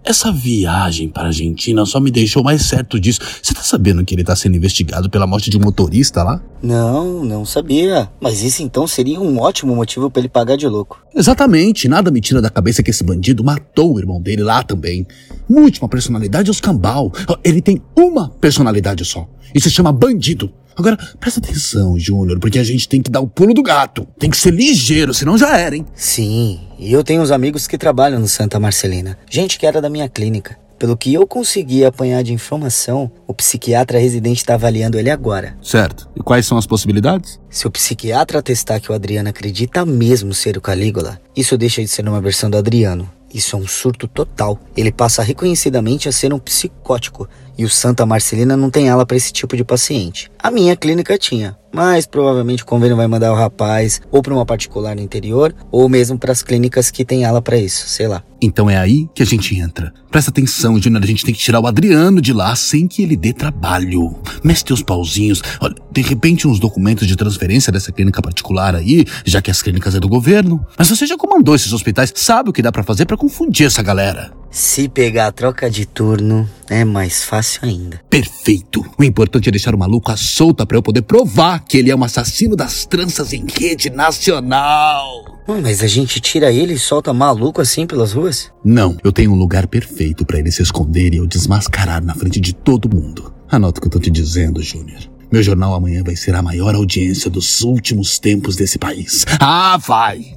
[0.05, 3.21] Essa viagem para a Argentina só me deixou mais certo disso.
[3.41, 6.43] Você tá sabendo que ele tá sendo investigado pela morte de um motorista lá?
[6.63, 8.11] Não, não sabia.
[8.21, 11.01] Mas isso então seria um ótimo motivo para ele pagar de louco.
[11.15, 11.89] Exatamente.
[11.89, 15.07] Nada me tira da cabeça que esse bandido matou o irmão dele lá também.
[15.49, 17.11] Última personalidade é os cambal.
[17.43, 19.27] Ele tem uma personalidade só.
[19.55, 20.53] E se chama bandido.
[20.77, 24.07] Agora, presta atenção, Júnior, porque a gente tem que dar o pulo do gato.
[24.19, 25.87] Tem que ser ligeiro, senão já era, hein?
[25.95, 29.19] Sim, e eu tenho uns amigos que trabalham no Santa Marcelina.
[29.31, 30.59] Gente que era da minha clínica.
[30.79, 35.57] Pelo que eu consegui apanhar de informação, o psiquiatra residente está avaliando ele agora.
[35.63, 36.09] Certo.
[36.17, 37.41] E quais são as possibilidades?
[37.49, 41.89] Se o psiquiatra atestar que o Adriano acredita mesmo ser o Calígula, isso deixa de
[41.89, 43.09] ser uma versão do Adriano.
[43.33, 44.61] Isso é um surto total.
[44.77, 49.17] Ele passa reconhecidamente a ser um psicótico e o Santa Marcelina não tem ala para
[49.17, 50.31] esse tipo de paciente.
[50.39, 54.47] A minha clínica tinha, mas provavelmente o convênio vai mandar o rapaz ou para uma
[54.47, 58.23] particular no interior ou mesmo para as clínicas que tem ala para isso, sei lá.
[58.41, 59.93] Então é aí que a gente entra.
[60.11, 63.17] Presta atenção, Júnior, a gente tem que tirar o Adriano de lá sem que ele
[63.17, 64.15] dê trabalho.
[64.45, 65.43] Mexe teus pauzinhos.
[65.61, 69.95] Olha, de repente uns documentos de transferência dessa clínica particular aí, já que as clínicas
[69.95, 70.65] é do governo.
[70.79, 73.83] Mas você já comandou esses hospitais, sabe o que dá para fazer para confundir essa
[73.83, 74.33] galera.
[74.55, 78.01] Se pegar a troca de turno, é mais fácil ainda.
[78.09, 78.89] Perfeito.
[78.97, 81.97] O importante é deixar o maluco à solta para eu poder provar que ele é
[81.97, 85.43] um assassino das tranças em rede nacional.
[85.61, 88.53] Mas a gente tira ele e solta maluco assim pelas ruas?
[88.65, 92.39] Não, eu tenho um lugar perfeito para ele se esconder e eu desmascarar na frente
[92.39, 93.35] de todo mundo.
[93.51, 95.01] Anota o que eu tô te dizendo, Júnior.
[95.33, 99.27] Meu jornal amanhã vai ser a maior audiência dos últimos tempos desse país.
[99.41, 100.34] Ah, vai!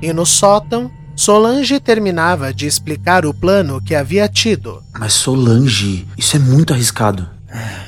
[0.00, 4.80] E no sótão, Solange terminava de explicar o plano que havia tido.
[4.96, 7.28] Mas Solange, isso é muito arriscado.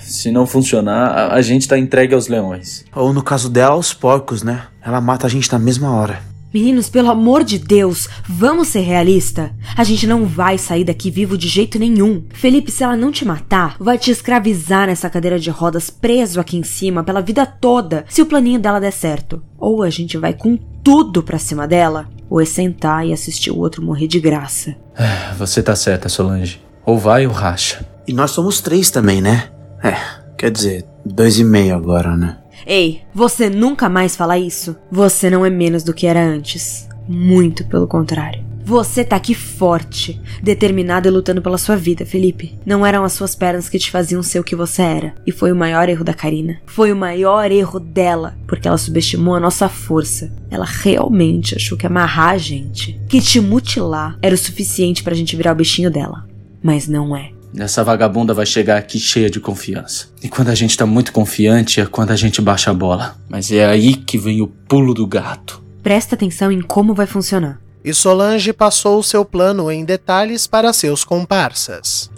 [0.03, 2.85] Se não funcionar, a, gente tá entregue aos leões.
[2.92, 4.64] Ou no caso dela, aos porcos, né?
[4.83, 6.20] Ela mata a gente na mesma hora.
[6.53, 9.55] Meninos, pelo amor de Deus, vamos ser realista.
[9.77, 12.25] A gente não vai sair daqui vivo de jeito nenhum.
[12.35, 16.57] Felipe, se ela não te matar, vai te escravizar nessa cadeira de rodas preso aqui
[16.57, 19.40] em cima pela vida toda, se o planinho dela der certo.
[19.57, 23.59] Ou a gente vai com tudo pra cima dela, ou é sentar e assistir o
[23.59, 24.77] outro morrer de graça.
[24.97, 26.61] É, você tá certa, Solange.
[26.85, 27.87] Ou vai ou racha.
[28.07, 29.49] E nós somos três também, né?
[29.83, 29.97] É,
[30.37, 32.38] quer dizer, dois e meio agora, né?
[32.66, 34.77] Ei, você nunca mais fala isso?
[34.90, 36.88] Você não é menos do que era antes.
[37.09, 38.49] Muito pelo contrário.
[38.70, 42.56] Você tá aqui forte, determinado e lutando pela sua vida, Felipe.
[42.64, 45.14] Não eram as suas pernas que te faziam ser o que você era.
[45.26, 46.61] E foi o maior erro da Karina.
[46.66, 50.32] Foi o maior erro dela, porque ela subestimou a nossa força.
[50.49, 55.34] Ela realmente achou que amarrar a gente, que te mutilar, era o suficiente pra gente
[55.34, 56.24] virar o bichinho dela.
[56.62, 57.32] Mas não é.
[57.57, 60.11] Essa vagabunda vai chegar aqui cheia de confiança.
[60.22, 63.16] E quando a gente tá muito confiante é quando a gente baixa a bola.
[63.28, 65.61] Mas é aí que vem o pulo do gato.
[65.82, 67.61] Presta atenção em como vai funcionar.
[67.83, 72.11] E Solange passou seu plano em detalhes para seus comparsas.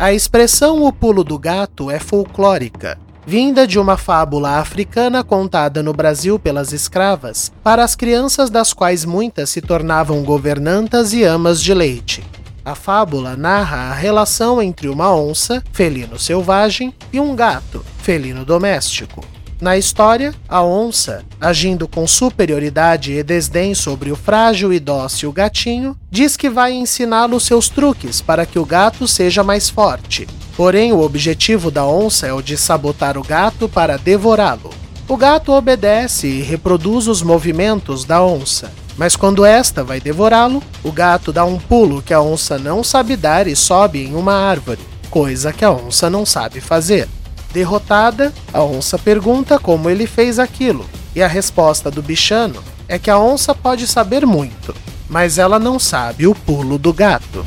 [0.00, 2.98] A expressão o pulo do gato é folclórica,
[3.28, 9.04] vinda de uma fábula africana contada no Brasil pelas escravas para as crianças das quais
[9.04, 12.24] muitas se tornavam governantas e amas de leite.
[12.64, 19.22] A fábula narra a relação entre uma onça, felino selvagem, e um gato, felino doméstico.
[19.60, 25.96] Na história, a onça, agindo com superioridade e desdém sobre o frágil e dócil gatinho,
[26.08, 30.28] diz que vai ensiná-lo seus truques para que o gato seja mais forte.
[30.56, 34.70] Porém, o objetivo da onça é o de sabotar o gato para devorá-lo.
[35.08, 38.70] O gato obedece e reproduz os movimentos da onça.
[38.96, 43.16] Mas quando esta vai devorá-lo, o gato dá um pulo que a onça não sabe
[43.16, 44.80] dar e sobe em uma árvore,
[45.10, 47.08] coisa que a onça não sabe fazer.
[47.52, 50.84] Derrotada, a onça pergunta como ele fez aquilo,
[51.14, 54.74] e a resposta do bichano é que a onça pode saber muito,
[55.08, 57.44] mas ela não sabe o pulo do gato.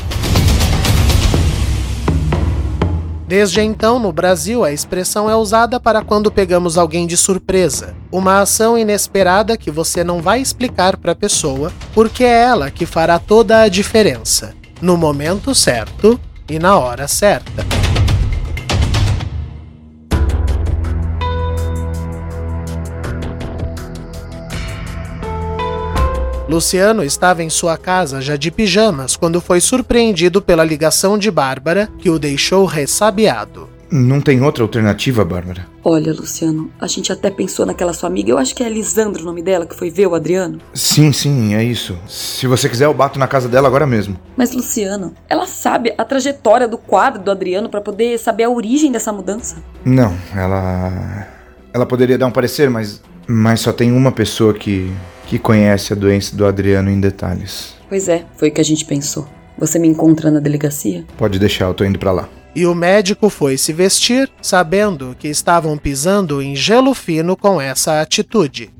[3.31, 8.41] Desde então, no Brasil, a expressão é usada para quando pegamos alguém de surpresa, uma
[8.41, 13.17] ação inesperada que você não vai explicar para a pessoa, porque é ela que fará
[13.19, 17.80] toda a diferença, no momento certo e na hora certa.
[26.51, 31.89] Luciano estava em sua casa já de pijamas quando foi surpreendido pela ligação de Bárbara,
[31.97, 33.69] que o deixou ressabiado.
[33.89, 35.65] Não tem outra alternativa, Bárbara?
[35.81, 39.25] Olha, Luciano, a gente até pensou naquela sua amiga, eu acho que é Lisandro o
[39.25, 40.59] nome dela, que foi ver o Adriano.
[40.73, 41.97] Sim, sim, é isso.
[42.05, 44.19] Se você quiser, eu bato na casa dela agora mesmo.
[44.35, 48.91] Mas, Luciano, ela sabe a trajetória do quadro do Adriano para poder saber a origem
[48.91, 49.63] dessa mudança?
[49.85, 51.27] Não, ela.
[51.73, 53.01] Ela poderia dar um parecer, mas.
[53.25, 54.91] Mas só tem uma pessoa que
[55.31, 57.73] que conhece a doença do Adriano em detalhes.
[57.87, 59.25] Pois é, foi o que a gente pensou.
[59.57, 61.05] Você me encontra na delegacia?
[61.17, 62.29] Pode deixar, eu tô indo para lá.
[62.53, 68.01] E o médico foi se vestir, sabendo que estavam pisando em gelo fino com essa
[68.01, 68.73] atitude.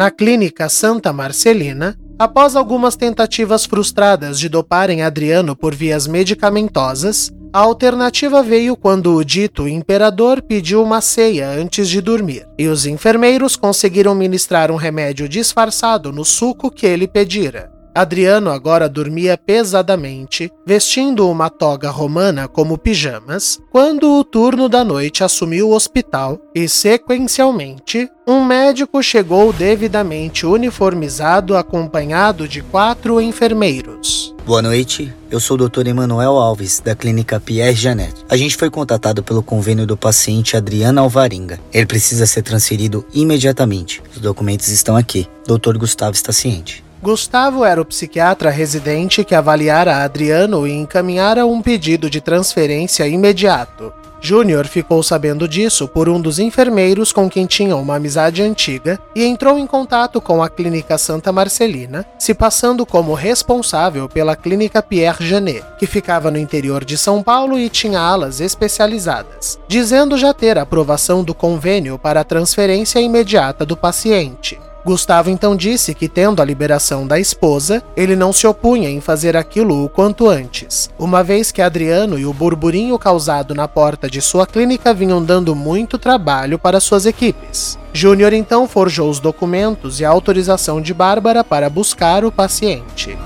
[0.00, 7.58] Na clínica Santa Marcelina, após algumas tentativas frustradas de doparem Adriano por vias medicamentosas, a
[7.58, 13.56] alternativa veio quando o dito imperador pediu uma ceia antes de dormir, e os enfermeiros
[13.56, 17.70] conseguiram ministrar um remédio disfarçado no suco que ele pedira.
[17.94, 25.24] Adriano agora dormia pesadamente, vestindo uma toga romana como pijamas, quando o turno da noite
[25.24, 34.34] assumiu o hospital e, sequencialmente, um médico chegou devidamente uniformizado, acompanhado de quatro enfermeiros.
[34.46, 35.88] Boa noite, eu sou o Dr.
[35.88, 38.14] Emanuel Alves, da clínica Pierre Janet.
[38.28, 41.60] A gente foi contatado pelo convênio do paciente Adriana Alvarenga.
[41.72, 44.02] Ele precisa ser transferido imediatamente.
[44.14, 45.28] Os documentos estão aqui.
[45.46, 45.76] Dr.
[45.76, 46.84] Gustavo está ciente.
[47.02, 53.90] Gustavo era o psiquiatra residente que avaliara Adriano e encaminhara um pedido de transferência imediato.
[54.20, 59.24] Júnior ficou sabendo disso por um dos enfermeiros com quem tinha uma amizade antiga e
[59.24, 65.26] entrou em contato com a Clínica Santa Marcelina, se passando como responsável pela Clínica Pierre
[65.26, 70.58] Janet, que ficava no interior de São Paulo e tinha alas especializadas, dizendo já ter
[70.58, 74.60] aprovação do convênio para a transferência imediata do paciente.
[74.84, 79.36] Gustavo então disse que, tendo a liberação da esposa, ele não se opunha em fazer
[79.36, 84.22] aquilo o quanto antes, uma vez que Adriano e o burburinho causado na porta de
[84.22, 87.78] sua clínica vinham dando muito trabalho para suas equipes.
[87.92, 93.18] Júnior então forjou os documentos e a autorização de Bárbara para buscar o paciente.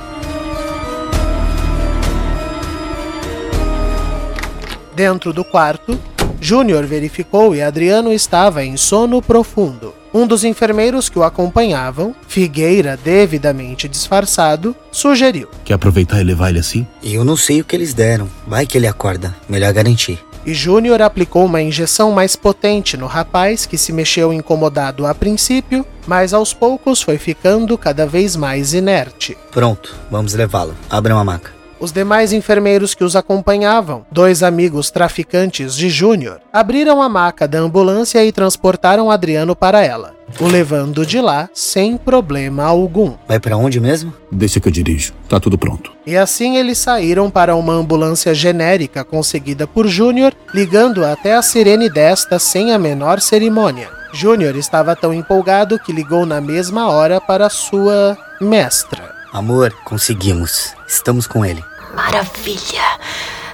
[4.95, 5.99] Dentro do quarto,
[6.41, 10.04] Júnior verificou e Adriano estava em sono profundo.
[10.15, 15.49] Um dos enfermeiros que o acompanhavam, Figueira devidamente disfarçado, sugeriu.
[15.65, 16.87] Quer aproveitar e levar ele assim?
[17.03, 18.31] Eu não sei o que eles deram.
[18.47, 19.35] Vai que ele acorda.
[19.49, 20.25] Melhor garantir.
[20.47, 25.85] E Júnior aplicou uma injeção mais potente no rapaz, que se mexeu incomodado a princípio,
[26.07, 29.37] mas aos poucos foi ficando cada vez mais inerte.
[29.51, 30.77] Pronto, vamos levá-lo.
[30.89, 31.64] Abra uma maca.
[31.85, 37.59] Os demais enfermeiros que os acompanhavam, dois amigos traficantes de Júnior, abriram a maca da
[37.59, 43.13] ambulância e transportaram Adriano para ela, o levando de lá sem problema algum.
[43.29, 44.15] Vai para onde mesmo?
[44.33, 45.13] Deixa que eu dirijo.
[45.29, 45.93] Tá tudo pronto.
[46.07, 51.91] E assim eles saíram para uma ambulância genérica conseguida por Júnior, ligando até a sirene
[51.91, 53.91] desta sem a menor cerimônia.
[54.11, 59.13] Júnior estava tão empolgado que ligou na mesma hora para sua mestra.
[59.35, 60.73] Amor, conseguimos.
[60.87, 61.63] Estamos com ele.
[61.95, 62.99] Maravilha!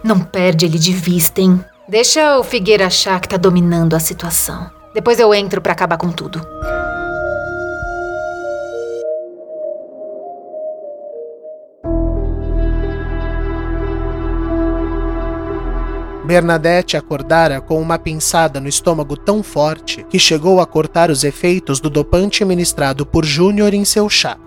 [0.03, 1.63] Não perde ele de vista, hein?
[1.89, 4.71] Deixa o Figueira achar que tá dominando a situação.
[4.95, 6.41] Depois eu entro para acabar com tudo.
[16.25, 21.81] Bernadette acordara com uma pinçada no estômago tão forte que chegou a cortar os efeitos
[21.81, 24.39] do dopante ministrado por Júnior em seu chá.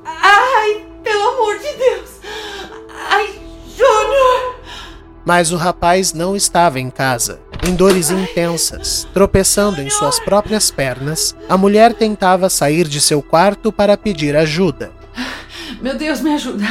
[5.25, 7.39] Mas o rapaz não estava em casa.
[7.65, 13.71] Em dores intensas, tropeçando em suas próprias pernas, a mulher tentava sair de seu quarto
[13.71, 14.91] para pedir ajuda.
[15.83, 16.63] Meu Deus, me ajuda.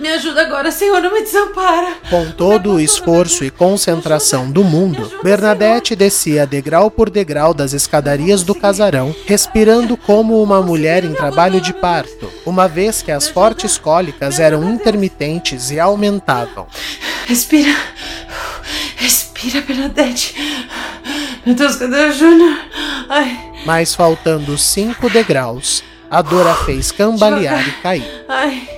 [0.00, 1.94] Me ajuda agora, Senhor, não me desampara.
[2.10, 8.42] Com todo o esforço e concentração do mundo, Bernadette descia degrau por degrau das escadarias
[8.42, 13.78] do casarão, respirando como uma mulher em trabalho de parto, uma vez que as fortes
[13.78, 16.66] cólicas eram intermitentes e aumentavam.
[17.28, 17.76] Respira.
[18.96, 20.34] Respira, Bernadette.
[21.46, 22.58] Meu Deus, cadê o Júnior?
[23.08, 23.38] Ai.
[23.64, 28.24] Mas faltando cinco degraus, a dor a fez cambalear e cair.
[28.28, 28.68] Ai.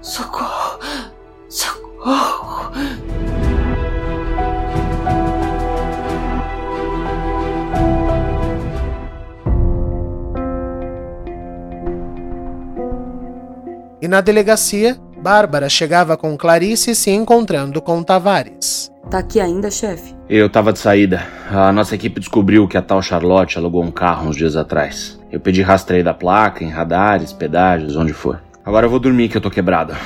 [0.00, 0.78] Socorro.
[1.48, 2.72] Socorro.
[14.00, 18.90] E na delegacia, Bárbara chegava com Clarice se encontrando com Tavares.
[19.10, 20.14] Tá aqui ainda, chefe?
[20.28, 21.26] Eu tava de saída.
[21.50, 25.18] A nossa equipe descobriu que a tal Charlotte alugou um carro uns dias atrás.
[25.32, 28.40] Eu pedi rastreio da placa, em radares, pedágios, onde for.
[28.64, 29.96] Agora eu vou dormir que eu tô quebrada.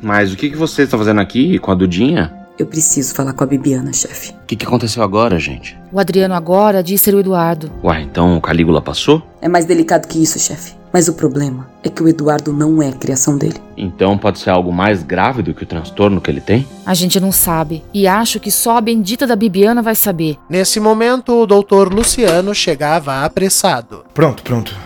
[0.00, 2.32] Mas o que, que você está fazendo aqui com a Dudinha?
[2.58, 4.32] Eu preciso falar com a Bibiana, chefe.
[4.32, 5.76] O que, que aconteceu agora, gente?
[5.90, 7.72] O Adriano agora diz ser o Eduardo.
[7.82, 9.22] Ué, então o Calígula passou?
[9.40, 10.74] É mais delicado que isso, chefe.
[10.92, 13.56] Mas o problema é que o Eduardo não é criação dele.
[13.76, 16.66] Então pode ser algo mais grave do que o transtorno que ele tem?
[16.84, 17.82] A gente não sabe.
[17.94, 20.36] E acho que só a bendita da Bibiana vai saber.
[20.50, 24.04] Nesse momento, o doutor Luciano chegava apressado.
[24.12, 24.76] Pronto, pronto.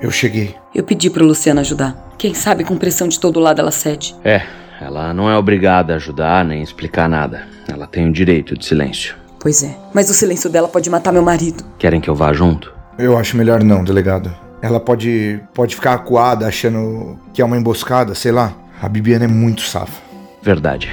[0.00, 0.56] Eu cheguei.
[0.74, 1.96] Eu pedi pro Luciano ajudar.
[2.18, 4.14] Quem sabe com pressão de todo lado ela cede.
[4.24, 4.42] É,
[4.80, 7.46] ela não é obrigada a ajudar nem explicar nada.
[7.68, 9.14] Ela tem o direito de silêncio.
[9.38, 11.64] Pois é, mas o silêncio dela pode matar meu marido.
[11.78, 12.72] Querem que eu vá junto?
[12.98, 14.34] Eu acho melhor não, delegado.
[14.64, 18.54] Ela pode, pode ficar acuada achando que é uma emboscada, sei lá.
[18.80, 20.02] A Bibiana é muito safa.
[20.40, 20.90] Verdade.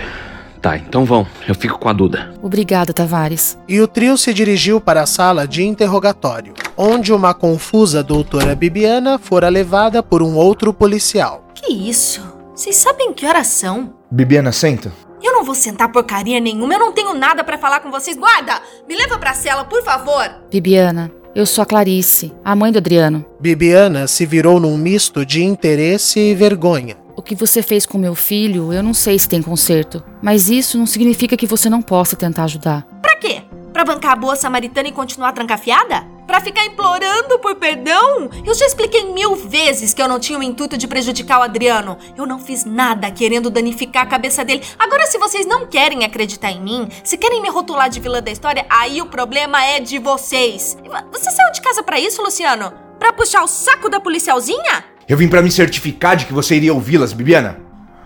[0.62, 1.26] Tá, então vão.
[1.48, 2.34] Eu fico com a Duda.
[2.44, 3.58] Obrigada, Tavares.
[3.70, 9.18] E o trio se dirigiu para a sala de interrogatório, onde uma confusa doutora Bibiana
[9.18, 11.46] fora levada por um outro policial.
[11.56, 12.22] Que isso?
[12.54, 13.94] Vocês sabem que horas são?
[14.12, 14.92] Bibiana, senta.
[15.24, 18.18] Eu não vou sentar porcaria nenhuma, eu não tenho nada para falar com vocês.
[18.18, 20.30] Guarda, me leva pra cela, por favor.
[20.52, 23.26] Bibiana, eu sou a Clarice, a mãe do Adriano.
[23.40, 26.98] Bibiana se virou num misto de interesse e vergonha.
[27.16, 30.04] O que você fez com meu filho, eu não sei se tem conserto.
[30.22, 32.86] Mas isso não significa que você não possa tentar ajudar.
[33.02, 33.42] Pra quê?
[33.72, 36.06] Pra bancar a boa samaritana e continuar trancafiada?
[36.32, 38.30] Pra ficar implorando por perdão?
[38.46, 41.98] Eu já expliquei mil vezes que eu não tinha o intuito de prejudicar o Adriano.
[42.18, 44.64] Eu não fiz nada querendo danificar a cabeça dele.
[44.80, 48.32] Agora, se vocês não querem acreditar em mim, se querem me rotular de vilã da
[48.32, 50.78] história, aí o problema é de vocês.
[51.12, 52.72] Você saiu de casa para isso, Luciano?
[52.98, 54.86] Pra puxar o saco da policialzinha?
[55.10, 57.60] Eu vim para me certificar de que você iria ouvi-las, Bibiana.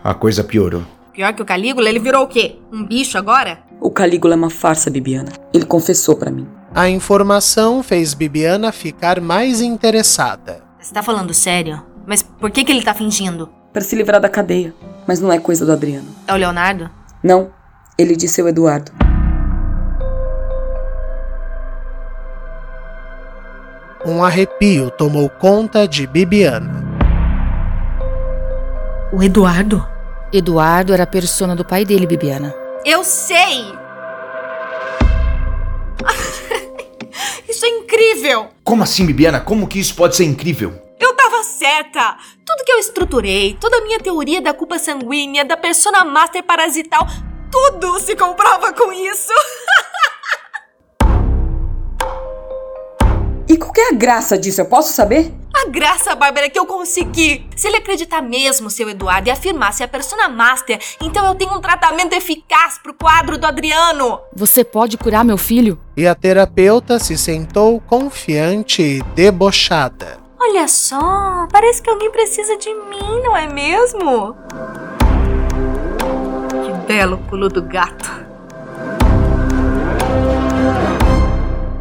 [0.04, 0.82] A coisa piorou.
[1.14, 2.56] Pior que o Calígula, ele virou o quê?
[2.74, 3.60] Um bicho agora?
[3.80, 5.32] O Calígula é uma farsa, Bibiana.
[5.54, 6.48] Ele confessou para mim.
[6.76, 10.62] A informação fez Bibiana ficar mais interessada.
[10.78, 11.82] Você tá falando sério?
[12.06, 13.50] Mas por que, que ele tá fingindo?
[13.72, 14.76] Para se livrar da cadeia.
[15.08, 16.10] Mas não é coisa do Adriano.
[16.28, 16.90] É o Leonardo?
[17.24, 17.50] Não.
[17.98, 18.92] Ele disse o Eduardo.
[24.06, 26.84] Um arrepio tomou conta de Bibiana.
[29.14, 29.88] O Eduardo?
[30.34, 32.54] Eduardo era a persona do pai dele, Bibiana.
[32.84, 33.85] Eu sei!
[37.56, 38.50] Isso é incrível!
[38.66, 39.40] Como assim, Bibiana?
[39.40, 40.78] Como que isso pode ser incrível?
[41.00, 42.18] Eu tava certa!
[42.46, 47.08] Tudo que eu estruturei, toda a minha teoria da culpa sanguínea, da persona master parasital,
[47.50, 49.32] tudo se comprova com isso!
[53.48, 54.62] E qual que é a graça disso?
[54.62, 55.32] Eu posso saber?
[55.54, 57.48] A graça, Bárbara, é que eu consegui.
[57.56, 61.54] Se ele acreditar mesmo, seu Eduardo, e afirmar se a persona master, então eu tenho
[61.54, 64.20] um tratamento eficaz pro quadro do Adriano.
[64.36, 65.80] Você pode curar meu filho?
[65.96, 70.18] E a terapeuta se sentou confiante e debochada.
[70.40, 74.36] Olha só, parece que alguém precisa de mim, não é mesmo?
[76.52, 78.26] Que belo pulo do gato.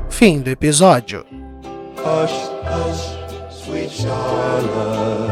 [0.08, 1.26] Fim do episódio.
[2.05, 3.16] Hush, hush,
[3.50, 5.30] sweet Charlotte,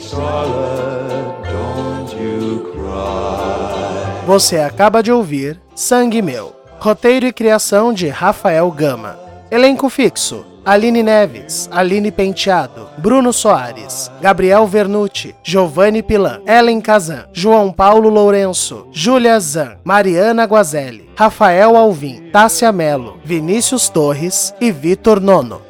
[0.00, 4.24] Charlotte, don't you cry.
[4.24, 6.54] Você acaba de ouvir Sangue Meu.
[6.78, 9.18] Roteiro e criação de Rafael Gama.
[9.50, 17.72] Elenco fixo: Aline Neves, Aline Penteado, Bruno Soares, Gabriel Vernucci, Giovanni Pilan, Ellen Kazan, João
[17.72, 25.62] Paulo Lourenço, Júlia Zan, Mariana Guazelli, Rafael Alvim, Tássia Melo, Vinícius Torres e Vitor Nono.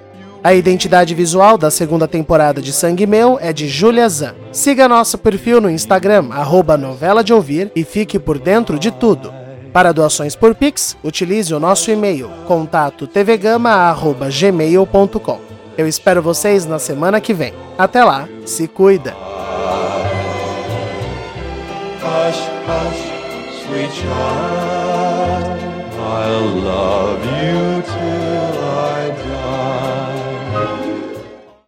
[0.42, 4.34] A identidade visual da segunda temporada de Sangue Meu é de Julia Zan.
[4.51, 9.32] Siga nosso perfil no Instagram, arroba novela de ouvir, e fique por dentro de tudo.
[9.79, 15.41] Para doações por Pix, utilize o nosso e-mail, contato tvgama.gmail.com.
[15.76, 17.55] Eu espero vocês na semana que vem.
[17.79, 19.14] Até lá, se cuida!
[22.03, 25.62] Hush, hush, sweet child,
[25.97, 27.78] I'll love you